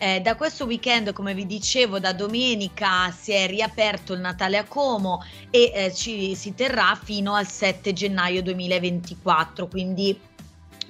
Eh, 0.00 0.20
da 0.20 0.36
questo 0.36 0.64
weekend, 0.64 1.12
come 1.12 1.34
vi 1.34 1.44
dicevo, 1.44 1.98
da 1.98 2.12
domenica 2.12 3.10
si 3.10 3.32
è 3.32 3.48
riaperto 3.48 4.12
il 4.12 4.20
Natale 4.20 4.56
a 4.56 4.64
Como 4.64 5.24
e 5.50 5.72
eh, 5.74 5.92
ci, 5.92 6.36
si 6.36 6.54
terrà 6.54 6.96
fino 7.02 7.34
al 7.34 7.48
7 7.48 7.92
gennaio 7.92 8.40
2024, 8.42 9.66
quindi 9.66 10.16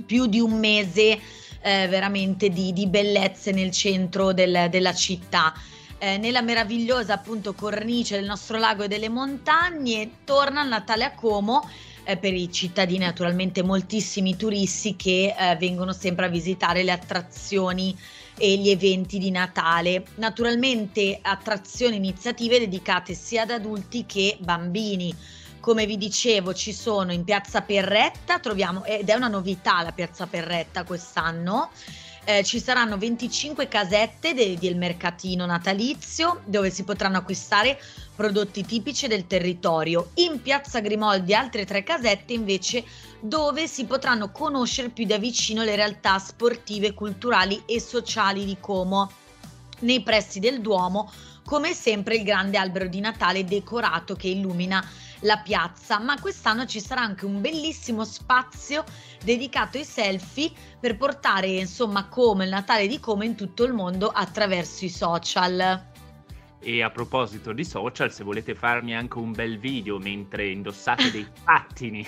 più 0.04 0.26
di 0.26 0.40
un 0.40 0.58
mese 0.58 1.18
eh, 1.62 1.88
veramente 1.88 2.50
di, 2.50 2.72
di, 2.74 2.86
bellezze 2.86 3.50
nel 3.50 3.70
centro 3.70 4.32
del, 4.32 4.68
della 4.70 4.94
città. 4.94 5.54
Eh, 6.00 6.16
nella 6.16 6.42
meravigliosa 6.42 7.14
appunto 7.14 7.54
cornice 7.54 8.16
del 8.16 8.24
nostro 8.24 8.56
lago 8.56 8.84
e 8.84 8.88
delle 8.88 9.08
montagne 9.08 10.18
torna 10.24 10.62
il 10.62 10.68
Natale 10.68 11.02
a 11.02 11.12
Como 11.12 11.68
eh, 12.04 12.16
per 12.16 12.32
i 12.32 12.52
cittadini 12.52 13.04
naturalmente 13.04 13.64
moltissimi 13.64 14.36
turisti 14.36 14.94
che 14.94 15.34
eh, 15.36 15.56
vengono 15.56 15.92
sempre 15.92 16.26
a 16.26 16.28
visitare 16.28 16.84
le 16.84 16.92
attrazioni 16.92 17.98
e 18.38 18.56
gli 18.56 18.70
eventi 18.70 19.18
di 19.18 19.32
Natale. 19.32 20.04
Naturalmente 20.14 21.18
attrazioni, 21.20 21.96
iniziative 21.96 22.60
dedicate 22.60 23.14
sia 23.14 23.42
ad 23.42 23.50
adulti 23.50 24.06
che 24.06 24.36
bambini. 24.40 25.12
Come 25.58 25.84
vi 25.84 25.96
dicevo, 25.96 26.54
ci 26.54 26.72
sono 26.72 27.12
in 27.12 27.24
Piazza 27.24 27.62
Perretta, 27.62 28.38
troviamo, 28.38 28.84
ed 28.84 29.08
è 29.08 29.14
una 29.14 29.26
novità 29.26 29.82
la 29.82 29.90
Piazza 29.90 30.26
Perretta 30.26 30.84
quest'anno, 30.84 31.70
eh, 32.28 32.44
ci 32.44 32.60
saranno 32.60 32.98
25 32.98 33.68
casette 33.68 34.34
de- 34.34 34.58
del 34.60 34.76
mercatino 34.76 35.46
natalizio 35.46 36.42
dove 36.44 36.68
si 36.68 36.84
potranno 36.84 37.16
acquistare 37.16 37.80
prodotti 38.14 38.66
tipici 38.66 39.06
del 39.06 39.26
territorio. 39.26 40.10
In 40.16 40.42
Piazza 40.42 40.80
Grimoldi 40.80 41.32
altre 41.32 41.64
tre 41.64 41.82
casette 41.82 42.34
invece 42.34 42.84
dove 43.18 43.66
si 43.66 43.86
potranno 43.86 44.30
conoscere 44.30 44.90
più 44.90 45.06
da 45.06 45.16
vicino 45.16 45.62
le 45.64 45.74
realtà 45.74 46.18
sportive, 46.18 46.92
culturali 46.92 47.62
e 47.64 47.80
sociali 47.80 48.44
di 48.44 48.58
Como. 48.60 49.10
Nei 49.80 50.02
pressi 50.02 50.38
del 50.38 50.60
Duomo, 50.60 51.10
come 51.46 51.72
sempre, 51.72 52.16
il 52.16 52.24
grande 52.24 52.58
albero 52.58 52.88
di 52.88 53.00
Natale 53.00 53.44
decorato 53.44 54.14
che 54.16 54.28
illumina 54.28 54.86
la 55.20 55.38
piazza, 55.38 55.98
ma 55.98 56.18
quest'anno 56.20 56.66
ci 56.66 56.80
sarà 56.80 57.00
anche 57.00 57.24
un 57.24 57.40
bellissimo 57.40 58.04
spazio 58.04 58.84
dedicato 59.22 59.78
ai 59.78 59.84
selfie 59.84 60.52
per 60.78 60.96
portare 60.96 61.48
insomma 61.48 62.08
come 62.08 62.44
il 62.44 62.50
Natale 62.50 62.86
di 62.86 63.00
Como 63.00 63.24
in 63.24 63.34
tutto 63.34 63.64
il 63.64 63.72
mondo 63.72 64.08
attraverso 64.08 64.84
i 64.84 64.90
social. 64.90 65.96
E 66.60 66.82
a 66.82 66.90
proposito 66.90 67.52
di 67.52 67.64
social, 67.64 68.12
se 68.12 68.24
volete 68.24 68.54
farmi 68.54 68.94
anche 68.94 69.18
un 69.18 69.32
bel 69.32 69.58
video 69.58 69.98
mentre 69.98 70.48
indossate 70.48 71.10
dei 71.10 71.26
pattini 71.44 72.04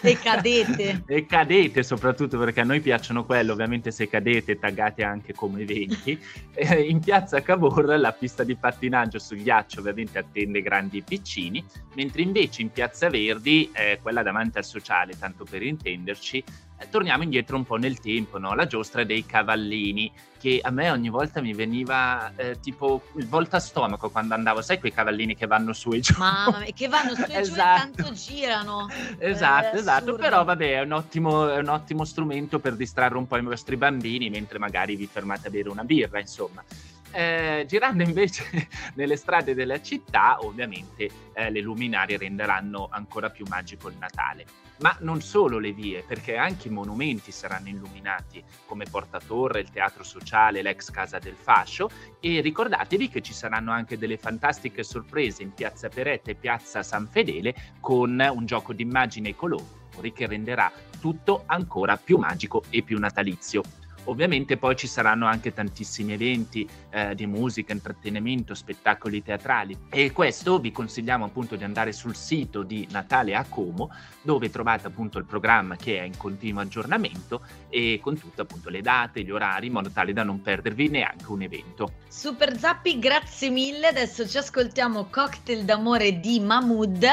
e 0.00 0.18
cadete. 0.18 1.04
e 1.06 1.24
cadete 1.24 1.82
soprattutto 1.82 2.38
perché 2.38 2.62
a 2.62 2.64
noi 2.64 2.80
piacciono 2.80 3.24
quello, 3.24 3.52
ovviamente 3.52 3.92
se 3.92 4.08
cadete 4.08 4.58
taggate 4.58 5.04
anche 5.04 5.32
come 5.32 5.62
eventi. 5.62 6.18
Eh, 6.54 6.82
in 6.82 7.00
piazza 7.00 7.40
Cavour 7.40 7.98
la 7.98 8.12
pista 8.12 8.42
di 8.42 8.56
pattinaggio 8.56 9.18
sul 9.18 9.42
ghiaccio 9.42 9.80
ovviamente 9.80 10.18
attende 10.18 10.60
grandi 10.60 10.98
e 10.98 11.02
piccini, 11.02 11.64
mentre 11.94 12.22
invece 12.22 12.62
in 12.62 12.70
piazza 12.70 13.08
Verdi, 13.08 13.70
eh, 13.72 13.98
quella 14.02 14.22
davanti 14.22 14.58
al 14.58 14.64
sociale, 14.64 15.16
tanto 15.18 15.44
per 15.44 15.62
intenderci, 15.62 16.44
torniamo 16.90 17.22
indietro 17.22 17.56
un 17.56 17.64
po' 17.64 17.76
nel 17.76 18.00
tempo, 18.00 18.38
no? 18.38 18.54
la 18.54 18.66
giostra 18.66 19.04
dei 19.04 19.24
cavallini, 19.24 20.10
che 20.38 20.60
a 20.62 20.70
me 20.70 20.90
ogni 20.90 21.08
volta 21.08 21.40
mi 21.40 21.54
veniva 21.54 22.32
eh, 22.36 22.58
tipo 22.60 23.02
il 23.16 23.26
volta 23.26 23.60
stomaco 23.60 24.10
quando 24.10 24.34
andavo, 24.34 24.60
sai 24.60 24.78
quei 24.78 24.92
cavallini 24.92 25.36
che 25.36 25.46
vanno 25.46 25.72
su 25.72 25.92
e 25.92 26.00
giù? 26.00 26.14
Mamma 26.18 26.58
mia, 26.58 26.72
che 26.72 26.88
vanno 26.88 27.14
su 27.14 27.22
e 27.22 27.38
esatto. 27.38 27.40
giù 27.40 27.40
e 27.40 27.40
esatto. 27.40 28.02
tanto 28.02 28.12
girano. 28.12 28.88
Esatto, 29.18 29.76
esatto, 29.76 30.14
però 30.14 30.44
vabbè 30.44 30.74
è 30.74 30.80
un, 30.80 30.92
ottimo, 30.92 31.48
è 31.48 31.58
un 31.58 31.68
ottimo 31.68 32.04
strumento 32.04 32.58
per 32.58 32.74
distrarre 32.74 33.16
un 33.16 33.26
po' 33.26 33.36
i 33.36 33.42
vostri 33.42 33.76
bambini 33.76 34.28
mentre 34.28 34.58
magari 34.58 34.96
vi 34.96 35.06
fermate 35.06 35.48
a 35.48 35.50
bere 35.50 35.68
una 35.68 35.84
birra, 35.84 36.18
insomma. 36.18 36.62
Eh, 37.10 37.64
girando 37.68 38.02
invece 38.02 38.68
nelle 38.94 39.16
strade 39.16 39.54
della 39.54 39.80
città, 39.80 40.38
ovviamente 40.40 41.08
eh, 41.32 41.50
le 41.50 41.60
luminarie 41.60 42.18
renderanno 42.18 42.88
ancora 42.90 43.30
più 43.30 43.44
magico 43.48 43.88
il 43.88 43.96
Natale. 43.98 44.63
Ma 44.78 44.96
non 45.00 45.20
solo 45.20 45.58
le 45.58 45.72
vie, 45.72 46.02
perché 46.02 46.36
anche 46.36 46.68
i 46.68 46.72
monumenti 46.72 47.30
saranno 47.30 47.68
illuminati, 47.68 48.42
come 48.66 48.86
Porta 48.90 49.20
Torre, 49.24 49.60
il 49.60 49.70
Teatro 49.70 50.02
Sociale, 50.02 50.62
l'ex 50.62 50.90
Casa 50.90 51.18
del 51.18 51.36
Fascio, 51.36 51.88
e 52.18 52.40
ricordatevi 52.40 53.08
che 53.08 53.22
ci 53.22 53.32
saranno 53.32 53.70
anche 53.70 53.96
delle 53.96 54.18
fantastiche 54.18 54.82
sorprese 54.82 55.42
in 55.42 55.52
Piazza 55.52 55.88
Peretta 55.88 56.32
e 56.32 56.34
Piazza 56.34 56.82
San 56.82 57.06
Fedele 57.06 57.54
con 57.80 58.18
un 58.18 58.46
gioco 58.46 58.72
di 58.72 58.84
e 59.28 59.36
colori 59.36 60.12
che 60.12 60.26
renderà 60.26 60.72
tutto 61.00 61.44
ancora 61.46 61.96
più 61.96 62.18
magico 62.18 62.64
e 62.70 62.82
più 62.82 62.98
natalizio. 62.98 63.83
Ovviamente 64.04 64.56
poi 64.56 64.76
ci 64.76 64.86
saranno 64.86 65.26
anche 65.26 65.52
tantissimi 65.52 66.12
eventi 66.12 66.68
eh, 66.90 67.14
di 67.14 67.26
musica, 67.26 67.72
intrattenimento, 67.72 68.54
spettacoli 68.54 69.22
teatrali 69.22 69.76
e 69.88 70.12
questo 70.12 70.58
vi 70.58 70.72
consigliamo 70.72 71.24
appunto 71.24 71.56
di 71.56 71.64
andare 71.64 71.92
sul 71.92 72.14
sito 72.14 72.62
di 72.62 72.86
Natale 72.90 73.34
a 73.34 73.44
Como 73.48 73.90
dove 74.22 74.50
trovate 74.50 74.86
appunto 74.86 75.18
il 75.18 75.24
programma 75.24 75.76
che 75.76 75.98
è 75.98 76.02
in 76.02 76.16
continuo 76.16 76.60
aggiornamento 76.60 77.42
e 77.68 77.98
con 78.02 78.18
tutte 78.18 78.42
appunto 78.42 78.70
le 78.70 78.80
date, 78.80 79.22
gli 79.22 79.30
orari 79.30 79.66
in 79.66 79.72
modo 79.72 79.90
tale 79.90 80.12
da 80.12 80.22
non 80.22 80.40
perdervi 80.40 80.88
neanche 80.88 81.30
un 81.30 81.42
evento. 81.42 81.92
Super 82.08 82.58
Zappi, 82.58 82.98
grazie 82.98 83.50
mille. 83.50 83.88
Adesso 83.88 84.28
ci 84.28 84.38
ascoltiamo 84.38 85.06
Cocktail 85.10 85.64
d'amore 85.64 86.20
di 86.20 86.40
Mahmood 86.40 87.06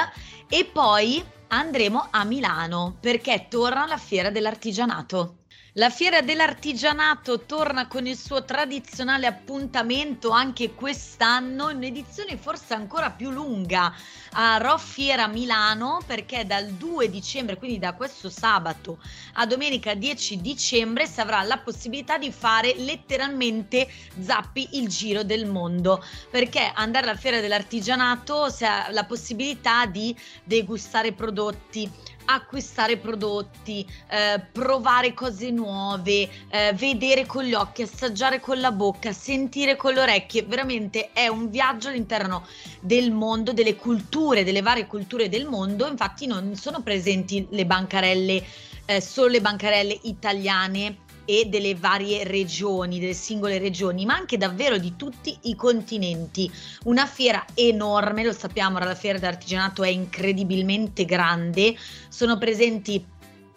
e 0.47 0.69
poi 0.71 1.23
andremo 1.47 2.07
a 2.09 2.23
Milano 2.23 2.97
perché 2.99 3.47
torna 3.49 3.85
la 3.85 3.97
fiera 3.97 4.29
dell'artigianato. 4.29 5.40
La 5.75 5.89
fiera 5.89 6.19
dell'artigianato 6.19 7.45
torna 7.45 7.87
con 7.87 8.05
il 8.05 8.17
suo 8.17 8.43
tradizionale 8.43 9.25
appuntamento 9.25 10.29
anche 10.31 10.73
quest'anno, 10.73 11.69
in 11.69 11.77
un'edizione 11.77 12.35
forse 12.35 12.73
ancora 12.73 13.09
più 13.11 13.29
lunga 13.31 13.93
a 14.31 14.57
Roffiera 14.57 15.27
Milano 15.27 16.01
perché 16.05 16.45
dal 16.45 16.71
2 16.71 17.09
dicembre, 17.09 17.55
quindi 17.55 17.79
da 17.79 17.93
questo 17.93 18.29
sabato 18.29 18.99
a 19.35 19.45
domenica 19.45 19.93
10 19.93 20.41
dicembre 20.41 21.07
si 21.07 21.21
avrà 21.21 21.41
la 21.43 21.59
possibilità 21.59 22.17
di 22.17 22.33
fare 22.33 22.75
letteralmente 22.75 23.87
zappi 24.19 24.67
il 24.73 24.89
giro 24.89 25.23
del 25.23 25.45
mondo. 25.45 26.03
Perché 26.29 26.69
andare 26.75 27.07
alla 27.07 27.17
fiera 27.17 27.39
dell'artigianato 27.39 28.49
si 28.49 28.65
ha 28.65 28.91
la 28.91 29.05
possibilità 29.05 29.85
di 29.85 30.13
degustare 30.43 31.13
prodotti 31.13 31.89
acquistare 32.25 32.97
prodotti, 32.97 33.85
eh, 34.09 34.39
provare 34.51 35.13
cose 35.13 35.49
nuove, 35.51 36.29
eh, 36.49 36.73
vedere 36.73 37.25
con 37.25 37.43
gli 37.43 37.53
occhi, 37.53 37.81
assaggiare 37.81 38.39
con 38.39 38.59
la 38.59 38.71
bocca, 38.71 39.11
sentire 39.11 39.75
con 39.75 39.93
le 39.93 40.01
orecchie. 40.01 40.43
Veramente 40.43 41.11
è 41.13 41.27
un 41.27 41.49
viaggio 41.49 41.89
all'interno 41.89 42.45
del 42.79 43.11
mondo, 43.11 43.53
delle 43.53 43.75
culture, 43.75 44.43
delle 44.43 44.61
varie 44.61 44.87
culture 44.87 45.29
del 45.29 45.45
mondo. 45.45 45.87
Infatti 45.87 46.25
non 46.25 46.55
sono 46.55 46.81
presenti 46.81 47.47
le 47.49 47.65
bancarelle, 47.65 48.43
eh, 48.85 49.01
solo 49.01 49.27
le 49.27 49.41
bancarelle 49.41 49.99
italiane 50.03 51.09
e 51.31 51.45
delle 51.45 51.75
varie 51.75 52.25
regioni, 52.25 52.99
delle 52.99 53.13
singole 53.13 53.57
regioni, 53.57 54.03
ma 54.03 54.15
anche 54.15 54.35
davvero 54.35 54.77
di 54.77 54.97
tutti 54.97 55.37
i 55.43 55.55
continenti. 55.55 56.51
Una 56.83 57.05
fiera 57.05 57.45
enorme, 57.53 58.25
lo 58.25 58.33
sappiamo, 58.33 58.79
la 58.79 58.95
fiera 58.95 59.17
d'artigianato 59.17 59.81
è 59.83 59.87
incredibilmente 59.87 61.05
grande, 61.05 61.73
sono 62.09 62.37
presenti 62.37 63.01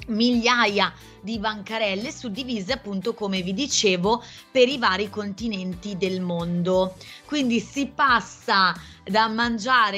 migliaia 0.08 0.92
di 1.20 1.38
bancarelle 1.38 2.12
suddivise 2.12 2.72
appunto 2.72 3.14
come 3.14 3.40
vi 3.40 3.54
dicevo 3.54 4.22
per 4.50 4.68
i 4.68 4.76
vari 4.76 5.08
continenti 5.08 5.96
del 5.96 6.20
mondo. 6.20 6.96
Quindi 7.24 7.60
si 7.60 7.86
passa 7.86 8.74
da 9.04 9.28
mangiare 9.28 9.96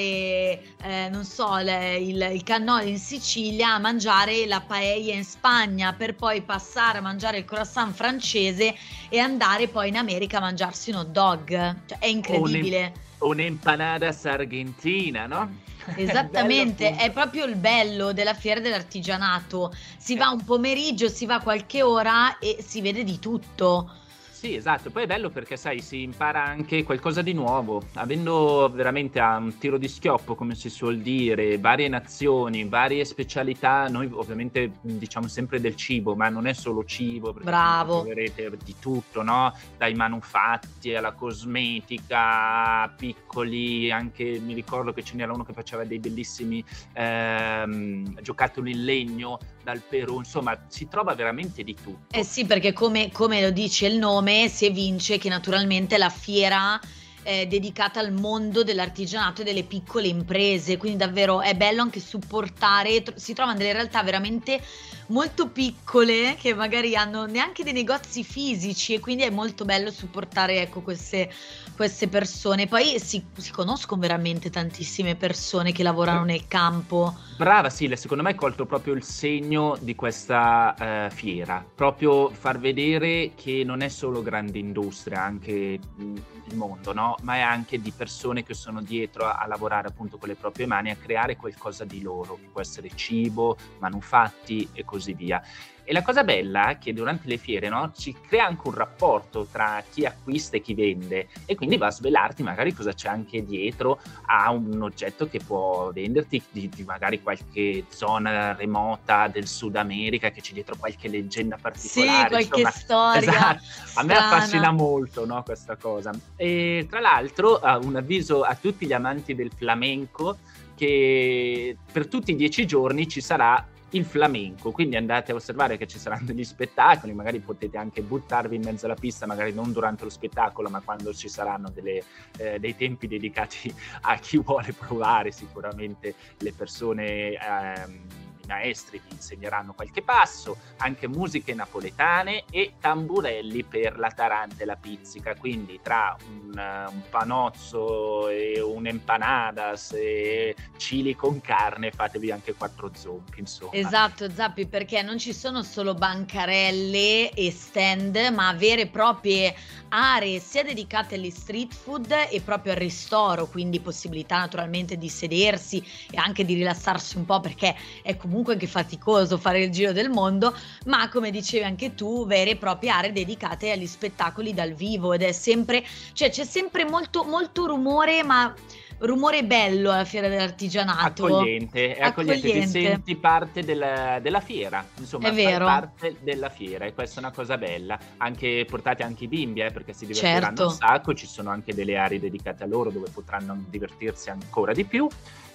eh, 0.83 1.09
non 1.11 1.25
so 1.25 1.57
le, 1.57 1.97
il, 1.99 2.31
il 2.33 2.43
cannolo 2.43 2.83
in 2.83 2.99
Sicilia 2.99 3.75
a 3.75 3.79
mangiare 3.79 4.47
la 4.47 4.61
paella 4.61 5.15
in 5.15 5.25
Spagna 5.25 5.93
per 5.93 6.15
poi 6.15 6.43
passare 6.43 6.99
a 6.99 7.01
mangiare 7.01 7.39
il 7.39 7.45
croissant 7.45 7.95
francese 7.95 8.75
e 9.09 9.19
andare 9.19 9.69
poi 9.69 9.89
in 9.89 9.97
America 9.97 10.39
a 10.39 10.41
mangiarsi 10.41 10.91
un 10.91 10.97
hot 10.97 11.09
dog. 11.09 11.77
Cioè, 11.87 11.99
è 11.99 12.07
incredibile. 12.07 12.93
un'empanada 13.19 14.13
sargentina 14.13 15.27
no? 15.27 15.65
Esattamente, 15.95 16.97
è 16.97 17.11
proprio 17.13 17.45
il 17.45 17.57
bello 17.57 18.13
della 18.13 18.35
fiera 18.35 18.61
dell'artigianato. 18.61 19.75
Si 19.97 20.17
va 20.17 20.31
un 20.31 20.45
pomeriggio, 20.45 21.09
si 21.09 21.27
va 21.27 21.41
qualche 21.41 21.83
ora 21.83 22.39
e 22.39 22.59
si 22.67 22.81
vede 22.81 23.05
di 23.05 23.19
tutto. 23.19 23.91
Sì, 24.37 24.55
esatto, 24.55 24.91
poi 24.91 25.05
è 25.05 25.07
bello 25.07 25.31
perché 25.31 25.57
sai, 25.57 25.81
si 25.81 26.03
impara 26.03 26.45
anche 26.45 26.83
qualcosa 26.83 27.23
di 27.23 27.33
nuovo, 27.33 27.83
avendo 27.95 28.71
veramente 28.71 29.19
a 29.19 29.39
un 29.39 29.57
tiro 29.57 29.79
di 29.79 29.89
schioppo, 29.89 30.35
come 30.35 30.55
si 30.55 30.69
suol 30.69 30.99
dire, 30.99 31.57
varie 31.57 31.89
nazioni, 31.89 32.69
varie 32.69 33.07
specialità, 33.07 33.89
noi 33.89 34.11
ovviamente 34.13 34.73
diciamo 34.83 35.27
sempre 35.27 35.59
del 35.59 35.75
cibo, 35.75 36.15
ma 36.15 36.29
non 36.29 36.47
è 36.47 36.53
solo 36.53 36.85
cibo, 36.85 37.33
perché 37.33 37.49
Bravo. 37.49 38.03
troverete 38.03 38.59
di 38.63 38.75
tutto, 38.79 39.23
no? 39.23 39.57
Dai 39.79 39.95
manufatti 39.95 40.95
alla 40.95 41.13
cosmetica, 41.13 42.93
piccoli, 42.95 43.91
anche 43.91 44.39
mi 44.39 44.53
ricordo 44.53 44.93
che 44.93 45.03
ce 45.03 45.17
n'era 45.17 45.33
uno 45.33 45.45
che 45.45 45.55
faceva 45.55 45.83
dei 45.85 45.99
bellissimi 45.99 46.63
ehm, 46.93 48.21
giocattoli 48.21 48.73
in 48.73 48.85
legno 48.85 49.39
dal 49.67 49.81
Perù, 49.81 50.19
insomma 50.19 50.57
si 50.69 50.87
trova 50.87 51.13
veramente 51.15 51.65
di 51.65 51.75
tutto. 51.75 52.17
Eh 52.17 52.23
sì, 52.23 52.45
perché 52.45 52.73
come, 52.73 53.11
come 53.11 53.43
lo 53.43 53.51
dice 53.51 53.89
il 53.89 53.99
nome, 53.99 54.49
si 54.49 54.65
evince 54.65 55.19
che 55.19 55.29
naturalmente 55.29 55.99
la 55.99 56.09
fiera 56.09 56.81
è 57.25 57.49
dedicata 57.49 57.99
al 57.99 58.13
mondo 58.13 58.63
dell'artigianato 58.63 59.41
e 59.41 59.45
delle 59.45 59.65
piccole 59.65 60.07
imprese, 60.07 60.77
quindi 60.77 60.99
davvero 60.99 61.41
è 61.41 61.57
bello 61.57 61.83
anche 61.83 61.99
supportare, 61.99 63.03
si 63.17 63.33
trovano 63.33 63.59
delle 63.59 63.73
realtà 63.73 64.05
veramente 64.05 64.63
molto 65.09 65.49
piccole 65.49 66.37
che 66.39 66.55
magari 66.55 66.95
hanno 66.95 67.27
neanche 67.27 67.65
dei 67.65 67.73
negozi 67.73 68.23
fisici 68.23 68.95
e 68.95 69.01
quindi 69.01 69.25
è 69.25 69.31
molto 69.31 69.65
bello 69.65 69.91
supportare 69.91 70.61
ecco, 70.61 70.83
queste, 70.83 71.29
queste 71.77 72.09
persone. 72.09 72.67
Poi 72.67 72.99
si, 72.99 73.25
si 73.37 73.53
conoscono 73.53 74.01
veramente 74.01 74.51
tantissime 74.51 75.15
persone 75.15 75.71
che 75.73 75.83
lavorano 75.83 76.25
nel 76.25 76.49
campo. 76.49 77.15
Brava 77.37 77.69
Sile, 77.69 77.97
secondo 77.97 78.23
me 78.23 78.31
hai 78.31 78.35
colto 78.35 78.65
proprio 78.65 78.95
il 78.95 79.03
segno 79.03 79.77
di 79.79 79.95
questa 79.95 80.75
eh, 81.07 81.11
fiera, 81.11 81.65
proprio 81.75 82.31
far 82.31 82.59
vedere 82.59 83.33
che 83.35 83.63
non 83.65 83.83
è 83.83 83.89
solo 83.89 84.23
grande 84.23 84.59
industria, 84.59 85.23
anche 85.23 85.79
mh, 85.79 86.15
il 86.49 86.57
mondo, 86.57 86.95
no? 86.95 87.17
ma 87.23 87.37
è 87.37 87.41
anche 87.41 87.79
di 87.79 87.93
persone 87.93 88.43
che 88.43 88.55
sono 88.55 88.81
dietro 88.81 89.27
a, 89.27 89.35
a 89.35 89.47
lavorare 89.47 89.89
appunto 89.89 90.17
con 90.17 90.29
le 90.29 90.35
proprie 90.35 90.67
mani, 90.67 90.91
a 90.91 90.97
creare 90.97 91.37
qualcosa 91.37 91.85
di 91.85 92.01
loro, 92.01 92.37
che 92.37 92.49
può 92.51 92.63
essere 92.63 92.91
cibo, 92.95 93.57
manufatti 93.79 94.69
e 94.73 94.85
così 94.85 95.13
via. 95.13 95.43
E 95.89 95.93
la 95.93 96.03
cosa 96.03 96.25
bella 96.25 96.71
è 96.71 96.79
che 96.79 96.93
durante 96.93 97.29
le 97.29 97.37
fiere 97.37 97.69
no, 97.69 97.93
ci 97.97 98.13
crea 98.27 98.45
anche 98.47 98.67
un 98.67 98.75
rapporto 98.75 99.47
tra 99.49 99.81
chi 99.89 100.05
acquista 100.05 100.57
e 100.57 100.61
chi 100.61 100.75
vende 100.75 101.29
e 101.45 101.55
quindi 101.55 101.77
va 101.77 101.87
a 101.87 101.91
svelarti 101.93 102.43
magari 102.43 102.75
cosa 102.75 102.93
c'è 102.93 103.09
anche 103.09 103.45
dietro 103.45 104.01
a 104.27 104.51
un 104.51 104.83
oggetto 104.83 105.29
che 105.29 105.39
può 105.39 105.93
venderti 105.93 106.43
di, 106.51 106.69
di 106.69 106.83
magari 106.83 107.23
qualche 107.23 107.85
zona 107.87 108.53
remota 108.55 109.29
del 109.29 109.47
Sud 109.47 109.77
America 109.77 110.31
che 110.31 110.41
c'è 110.41 110.55
dietro 110.55 110.75
qualche 110.77 111.07
leggenda 111.07 111.57
particolare. 111.57 112.43
Sì, 112.43 112.49
qualche 112.49 112.61
insomma. 112.63 112.71
storia. 113.15 113.21
Esatto. 113.21 114.01
A 114.01 114.03
me 114.03 114.15
affascina 114.15 114.73
molto 114.73 115.25
no, 115.25 115.41
questa 115.45 115.77
cosa. 115.77 116.11
E 116.35 116.89
tra 116.91 116.99
l'altro 116.99 117.61
uh, 117.63 117.87
un 117.87 117.95
avviso 117.95 118.43
a 118.43 118.57
tutti 118.57 118.87
gli 118.87 118.93
amanti 118.93 119.37
del 119.37 119.53
flamenco 119.55 120.39
che 120.75 121.77
per 121.91 122.09
tutti 122.09 122.33
i 122.33 122.37
dieci 122.37 122.67
giorni 122.67 123.09
ci 123.09 123.21
sarà 123.21 123.65
il 123.97 124.05
flamenco, 124.05 124.71
quindi 124.71 124.97
andate 124.97 125.33
a 125.33 125.35
osservare 125.35 125.77
che 125.77 125.87
ci 125.87 125.99
saranno 125.99 126.27
degli 126.27 126.45
spettacoli, 126.45 127.13
magari 127.15 127.41
potete 127.41 127.77
anche 127.77 128.03
buttarvi 128.03 128.57
in 128.57 128.63
mezzo 128.63 128.87
alla 128.87 128.95
pista, 128.95 129.27
magari 129.27 129.53
non 129.53 129.73
durante 129.73 130.05
lo 130.05 130.11
spettacolo, 130.11 130.69
ma 130.69 130.81
quando 130.81 131.13
ci 131.15 131.29
saranno 131.29 131.71
delle, 131.71 132.03
eh, 132.39 132.59
dei 132.59 132.77
tempi 132.77 133.09
dedicati 133.09 133.75
a 134.03 134.17
chi 134.17 134.39
vuole 134.39 134.73
provare, 134.73 135.33
sicuramente 135.33 136.15
le 136.39 136.53
persone... 136.53 137.33
Ehm, 137.33 138.25
maestri 138.47 139.01
vi 139.05 139.15
insegneranno 139.15 139.75
qualche 139.75 140.03
passo, 140.03 140.57
anche 140.79 141.09
musiche 141.09 141.55
napoletane 141.55 142.45
e 142.51 142.75
tamburelli 142.81 143.65
per 143.65 143.99
la 143.99 144.11
tarante 144.11 144.65
la 144.65 144.77
pizzica, 144.77 145.35
quindi 145.35 145.81
tra 145.83 146.17
un, 146.29 146.53
un 146.53 147.03
panozzo 147.11 148.29
e 148.29 148.61
un'empanadas 148.61 149.93
e 149.93 150.55
chili 150.77 151.15
con 151.15 151.41
carne 151.41 151.91
fatevi 151.91 152.31
anche 152.31 152.55
quattro 152.55 152.91
zompi, 152.95 153.41
insomma. 153.41 153.73
Esatto, 153.73 154.31
Zappi, 154.31 154.67
perché 154.67 155.03
non 155.03 155.19
ci 155.19 155.33
sono 155.33 155.63
solo 155.63 155.95
bancarelle 155.95 157.31
e 157.31 157.51
stand, 157.51 158.17
ma 158.33 158.53
vere 158.53 158.83
e 158.83 158.87
proprie 158.87 159.55
aree 159.89 160.41
sia 160.41 160.63
dedicate 160.63 161.15
agli 161.15 161.31
street 161.31 161.75
food 161.75 162.15
e 162.31 162.41
proprio 162.41 162.73
al 162.73 162.79
ristoro, 162.79 163.47
quindi 163.47 163.81
possibilità 163.81 164.39
naturalmente 164.39 164.97
di 164.97 165.09
sedersi 165.09 165.83
e 166.11 166.17
anche 166.17 166.45
di 166.45 166.55
rilassarsi 166.55 167.17
un 167.17 167.25
po' 167.25 167.41
perché 167.41 167.75
è 168.03 168.17
comunque 168.17 168.36
anche 168.45 168.67
faticoso 168.67 169.39
fare 169.39 169.63
il 169.63 169.71
giro 169.71 169.93
del 169.93 170.11
mondo, 170.11 170.55
ma 170.87 171.09
come 171.09 171.31
dicevi 171.31 171.65
anche 171.65 171.95
tu, 171.95 172.27
vere 172.27 172.51
e 172.51 172.57
proprie 172.57 172.91
aree 172.91 173.13
dedicate 173.13 173.71
agli 173.71 173.87
spettacoli 173.87 174.53
dal 174.53 174.73
vivo 174.73 175.13
ed 175.13 175.23
è 175.23 175.33
sempre, 175.33 175.85
cioè 176.13 176.31
c'è 176.31 176.45
sempre 176.45 176.85
molto, 176.85 177.25
molto 177.25 177.67
rumore, 177.67 178.23
ma 178.23 178.55
rumore 178.99 179.45
bello 179.45 179.91
alla 179.91 180.05
fiera 180.05 180.27
dell'artigianato. 180.29 181.27
Accogliente, 181.27 181.97
è 181.97 182.03
accogliente, 182.03 182.41
ti 182.41 182.49
Accogliente. 182.49 182.81
senti 182.81 183.17
parte 183.17 183.63
del- 183.63 184.19
della 184.23 184.41
fiera, 184.41 184.87
insomma, 184.99 185.29
È 185.29 185.33
fai 185.33 185.45
vero. 185.45 185.65
parte 185.67 186.17
della 186.21 186.49
fiera 186.49 186.85
e 186.87 186.95
questa 186.95 187.21
è 187.21 187.25
una 187.25 187.33
cosa 187.33 187.59
bella. 187.59 187.99
Anche 188.19 188.65
portate 188.69 189.03
anche 189.03 189.25
i 189.25 189.29
bimbi, 189.29 189.61
eh, 189.61 189.71
perché 189.71 189.93
si 189.93 190.07
divertiranno 190.07 190.47
Certo. 190.47 190.65
un 190.65 190.71
sacco, 190.71 191.15
ci 191.15 191.27
sono 191.27 191.51
anche 191.51 191.75
delle 191.75 191.97
aree 191.97 192.19
dedicate 192.19 192.65
a 192.65 192.67
loro 192.67 192.91
dove 192.91 193.11
potranno 193.11 193.65
divertirsi 193.69 194.31
ancora 194.31 194.73
di 194.73 194.85
più. 194.85 195.07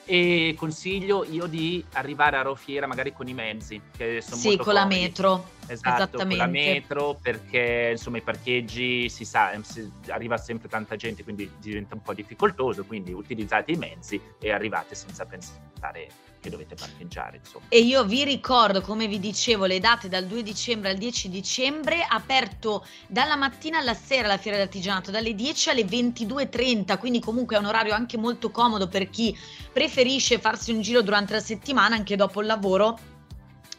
E 0.05 0.55
consiglio 0.57 1.23
io 1.29 1.45
di 1.45 1.83
arrivare 1.93 2.37
a 2.37 2.41
Rofiera 2.41 2.87
magari 2.87 3.13
con 3.13 3.27
i 3.27 3.33
mezzi, 3.33 3.79
che 3.95 4.21
sono 4.21 4.35
Sì, 4.35 4.47
molto 4.49 4.63
con 4.63 4.73
la 4.73 4.81
comodi. 4.83 4.99
metro. 5.01 5.49
Esatto, 5.71 6.17
con 6.17 6.35
la 6.35 6.47
metro 6.47 7.17
perché 7.21 7.89
insomma 7.91 8.17
i 8.17 8.21
parcheggi 8.21 9.09
si 9.09 9.23
sa, 9.23 9.51
si- 9.63 9.89
arriva 10.09 10.37
sempre 10.37 10.67
tanta 10.67 10.95
gente 10.95 11.23
quindi 11.23 11.49
diventa 11.59 11.95
un 11.95 12.01
po' 12.01 12.13
difficoltoso, 12.13 12.83
quindi 12.83 13.13
utilizzate 13.13 13.71
i 13.71 13.77
mezzi 13.77 14.19
e 14.39 14.51
arrivate 14.51 14.95
senza 14.95 15.25
pensare 15.25 16.29
che 16.41 16.49
dovete 16.49 16.75
parcheggiare, 16.75 17.37
insomma. 17.37 17.65
E 17.69 17.79
io 17.79 18.03
vi 18.03 18.23
ricordo, 18.23 18.81
come 18.81 19.07
vi 19.07 19.19
dicevo, 19.19 19.65
le 19.65 19.79
date 19.79 20.09
dal 20.09 20.25
2 20.25 20.43
dicembre 20.43 20.89
al 20.89 20.97
10 20.97 21.29
dicembre, 21.29 22.05
aperto 22.07 22.85
dalla 23.07 23.35
mattina 23.35 23.77
alla 23.77 23.93
sera 23.93 24.27
la 24.27 24.37
fiera 24.37 24.57
d'artigianato, 24.57 25.11
dalle 25.11 25.35
10 25.35 25.69
alle 25.69 25.83
22.30, 25.83 26.97
quindi 26.97 27.19
comunque 27.19 27.55
è 27.55 27.59
un 27.59 27.65
orario 27.65 27.93
anche 27.93 28.17
molto 28.17 28.49
comodo 28.49 28.87
per 28.87 29.09
chi 29.09 29.37
preferisce 29.71 30.39
farsi 30.39 30.71
un 30.71 30.81
giro 30.81 31.01
durante 31.01 31.33
la 31.33 31.39
settimana, 31.39 31.95
anche 31.95 32.15
dopo 32.15 32.41
il 32.41 32.47
lavoro, 32.47 32.97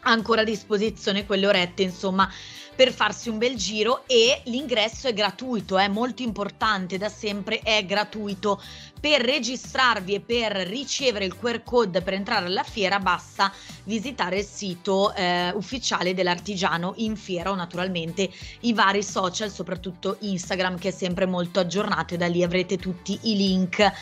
ancora 0.02 0.42
a 0.42 0.44
disposizione 0.44 1.26
quelle 1.26 1.46
orette, 1.46 1.82
insomma, 1.82 2.30
per 2.74 2.92
farsi 2.92 3.28
un 3.28 3.38
bel 3.38 3.54
giro 3.54 4.04
e 4.06 4.40
l'ingresso 4.44 5.06
è 5.08 5.12
gratuito, 5.12 5.76
è 5.76 5.88
molto 5.88 6.22
importante, 6.22 6.98
da 6.98 7.08
sempre 7.08 7.60
è 7.60 7.84
gratuito. 7.84 8.62
Per 8.98 9.20
registrarvi 9.20 10.14
e 10.14 10.20
per 10.20 10.52
ricevere 10.52 11.24
il 11.24 11.36
QR 11.36 11.62
code 11.64 12.02
per 12.02 12.14
entrare 12.14 12.46
alla 12.46 12.62
fiera 12.62 13.00
basta 13.00 13.52
visitare 13.84 14.38
il 14.38 14.44
sito 14.44 15.12
eh, 15.12 15.50
ufficiale 15.54 16.14
dell'artigiano 16.14 16.94
in 16.96 17.16
fiera 17.16 17.50
o 17.50 17.54
naturalmente 17.56 18.30
i 18.60 18.72
vari 18.72 19.02
social, 19.02 19.50
soprattutto 19.50 20.16
Instagram 20.20 20.78
che 20.78 20.88
è 20.88 20.92
sempre 20.92 21.26
molto 21.26 21.58
aggiornato 21.58 22.14
e 22.14 22.16
da 22.16 22.28
lì 22.28 22.42
avrete 22.44 22.78
tutti 22.78 23.18
i 23.22 23.36
link. 23.36 23.92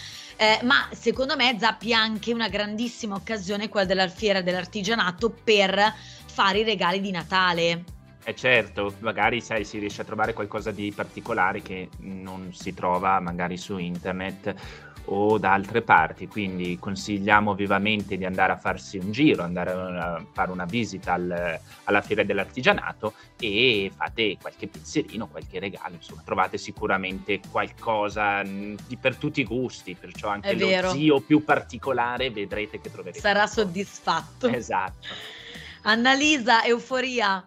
Eh, 0.43 0.59
ma 0.63 0.89
secondo 0.93 1.37
me 1.37 1.55
Zappi 1.61 1.91
è 1.91 1.93
anche 1.93 2.33
una 2.33 2.49
grandissima 2.49 3.15
occasione 3.15 3.69
quella 3.69 3.85
della 3.85 4.09
fiera 4.09 4.41
dell'artigianato 4.41 5.29
per 5.29 5.93
fare 6.33 6.61
i 6.61 6.65
regali 6.65 7.03
di 7.03 7.11
Natale. 7.11 7.85
E 8.23 8.35
certo, 8.35 8.95
magari 8.99 9.41
sai, 9.41 9.65
si 9.65 9.79
riesce 9.79 10.03
a 10.03 10.05
trovare 10.05 10.35
qualcosa 10.35 10.71
di 10.71 10.93
particolare 10.95 11.63
che 11.63 11.89
non 12.01 12.53
si 12.53 12.75
trova 12.75 13.19
magari 13.19 13.57
su 13.57 13.79
internet 13.79 14.55
o 15.07 15.39
da 15.39 15.55
altre 15.55 15.83
parti, 15.83 16.29
quindi 16.29 16.79
consigliamo 16.79 17.55
vivamente 17.55 18.17
di 18.17 18.25
andare 18.25 18.53
a 18.53 18.57
farsi 18.57 18.99
un 18.99 19.11
giro, 19.11 19.43
andare 19.43 19.71
a 19.73 20.25
fare 20.33 20.53
una 20.53 20.67
visita 20.67 21.15
al- 21.15 21.59
alla 21.85 22.01
fiera 22.03 22.23
dell'artigianato 22.23 23.15
e 23.41 23.91
fate 23.97 24.37
qualche 24.41 24.69
pizzerino, 24.69 25.27
qualche 25.27 25.59
regalo, 25.59 25.95
insomma 25.95 26.23
trovate 26.25 26.59
sicuramente 26.59 27.41
qualcosa 27.51 28.45
mh, 28.45 28.77
di 28.87 28.97
per 28.99 29.17
tutti 29.17 29.41
i 29.41 29.45
gusti, 29.45 29.97
perciò 29.99 30.29
anche 30.29 30.51
È 30.51 30.55
lo 30.55 30.69
vero. 30.69 30.91
zio 30.93 31.21
più 31.21 31.43
particolare 31.43 32.31
vedrete 32.31 32.81
che 32.81 32.91
troverete. 32.91 33.19
Sarà 33.21 33.47
soddisfatto. 33.49 34.47
Esatto. 34.49 35.09
Annalisa, 35.83 36.63
euforia. 36.65 37.45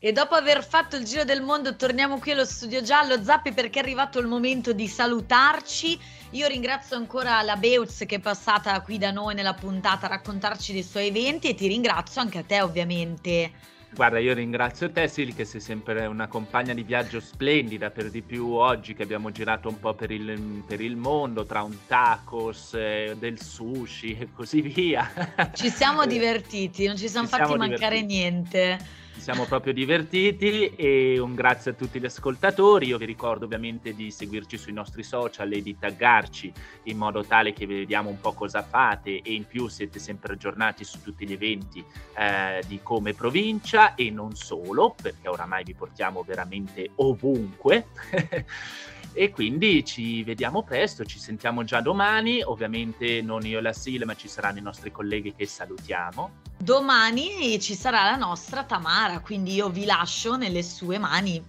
E 0.00 0.12
dopo 0.12 0.36
aver 0.36 0.64
fatto 0.64 0.94
il 0.94 1.02
giro 1.04 1.24
del 1.24 1.42
mondo 1.42 1.74
torniamo 1.74 2.20
qui 2.20 2.30
allo 2.30 2.44
studio 2.44 2.82
giallo 2.82 3.20
Zappi 3.20 3.52
perché 3.52 3.80
è 3.80 3.82
arrivato 3.82 4.20
il 4.20 4.28
momento 4.28 4.72
di 4.72 4.86
salutarci. 4.86 5.98
Io 6.30 6.46
ringrazio 6.46 6.96
ancora 6.96 7.42
la 7.42 7.56
Beuz 7.56 8.04
che 8.06 8.16
è 8.16 8.20
passata 8.20 8.80
qui 8.82 8.96
da 8.96 9.10
noi 9.10 9.34
nella 9.34 9.54
puntata 9.54 10.06
a 10.06 10.10
raccontarci 10.10 10.72
dei 10.72 10.84
suoi 10.84 11.08
eventi 11.08 11.48
e 11.48 11.54
ti 11.56 11.66
ringrazio 11.66 12.20
anche 12.20 12.38
a 12.38 12.44
te 12.44 12.62
ovviamente. 12.62 13.50
Guarda, 13.90 14.20
io 14.20 14.34
ringrazio 14.34 14.92
te, 14.92 15.08
Sil, 15.10 15.34
che 15.34 15.44
sei 15.44 15.60
sempre 15.60 16.06
una 16.06 16.28
compagna 16.28 16.74
di 16.74 16.84
viaggio 16.84 17.18
splendida, 17.18 17.90
per 17.90 18.10
di 18.10 18.22
più 18.22 18.52
oggi 18.52 18.94
che 18.94 19.02
abbiamo 19.02 19.32
girato 19.32 19.68
un 19.68 19.80
po' 19.80 19.94
per 19.94 20.12
il, 20.12 20.62
per 20.64 20.80
il 20.80 20.94
mondo, 20.94 21.44
tra 21.44 21.62
un 21.62 21.74
tacos, 21.88 22.74
eh, 22.74 23.16
del 23.18 23.40
sushi 23.40 24.16
e 24.16 24.28
così 24.32 24.60
via. 24.60 25.10
Ci 25.54 25.70
siamo 25.70 26.04
divertiti, 26.06 26.86
non 26.86 26.96
ci 26.96 27.08
siamo 27.08 27.26
ci 27.26 27.32
fatti 27.32 27.46
siamo 27.46 27.66
mancare 27.66 28.02
divertiti. 28.02 28.14
niente. 28.14 29.06
Ci 29.18 29.24
siamo 29.24 29.46
proprio 29.46 29.72
divertiti 29.72 30.68
e 30.76 31.18
un 31.18 31.34
grazie 31.34 31.72
a 31.72 31.74
tutti 31.74 31.98
gli 31.98 32.04
ascoltatori. 32.04 32.86
Io 32.86 32.98
vi 32.98 33.04
ricordo 33.04 33.46
ovviamente 33.46 33.92
di 33.92 34.12
seguirci 34.12 34.56
sui 34.56 34.72
nostri 34.72 35.02
social 35.02 35.52
e 35.52 35.60
di 35.60 35.76
taggarci 35.76 36.52
in 36.84 36.96
modo 36.96 37.24
tale 37.24 37.52
che 37.52 37.66
vediamo 37.66 38.10
un 38.10 38.20
po' 38.20 38.32
cosa 38.32 38.62
fate 38.62 39.20
e 39.20 39.32
in 39.32 39.44
più 39.44 39.66
siete 39.66 39.98
sempre 39.98 40.34
aggiornati 40.34 40.84
su 40.84 41.02
tutti 41.02 41.26
gli 41.26 41.32
eventi 41.32 41.84
eh, 42.16 42.62
di 42.68 42.78
come 42.80 43.12
provincia 43.12 43.96
e 43.96 44.08
non 44.10 44.36
solo, 44.36 44.94
perché 45.02 45.26
oramai 45.26 45.64
vi 45.64 45.74
portiamo 45.74 46.22
veramente 46.22 46.90
ovunque. 46.94 47.86
e 49.18 49.30
quindi 49.30 49.84
ci 49.84 50.22
vediamo 50.22 50.62
presto, 50.62 51.04
ci 51.04 51.18
sentiamo 51.18 51.64
già 51.64 51.80
domani, 51.80 52.40
ovviamente 52.40 53.20
non 53.20 53.44
io 53.44 53.58
e 53.58 53.62
la 53.62 53.72
Sil, 53.74 54.06
ma 54.06 54.14
ci 54.14 54.28
saranno 54.28 54.58
i 54.58 54.62
nostri 54.62 54.92
colleghi 54.92 55.34
che 55.34 55.44
salutiamo. 55.44 56.30
Domani 56.56 57.58
ci 57.60 57.74
sarà 57.74 58.04
la 58.04 58.14
nostra 58.14 58.62
Tamara, 58.62 59.18
quindi 59.18 59.54
io 59.54 59.70
vi 59.70 59.84
lascio 59.84 60.36
nelle 60.36 60.62
sue 60.62 60.98
mani. 60.98 61.44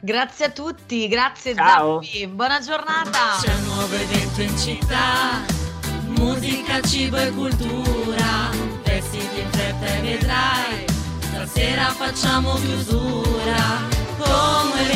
Grazie 0.00 0.44
a 0.44 0.50
tutti, 0.50 1.08
grazie 1.08 1.52
Ciao. 1.56 2.00
Zappi, 2.00 2.28
buona 2.28 2.60
giornata. 2.60 3.38
C'è 3.40 3.54
un 3.54 3.64
nuovo 3.64 3.94
evento 3.96 4.42
in 4.42 4.56
città, 4.56 5.44
musica, 6.16 6.80
cibo 6.80 7.16
e 7.16 7.30
cultura, 7.30 8.50
vestiti 8.84 9.40
in 9.40 9.50
fretta 9.50 9.86
e 9.96 10.00
vedrai, 10.00 10.84
stasera 11.18 11.86
facciamo 11.86 12.54
chiusura, 12.54 13.88
come 14.16 14.88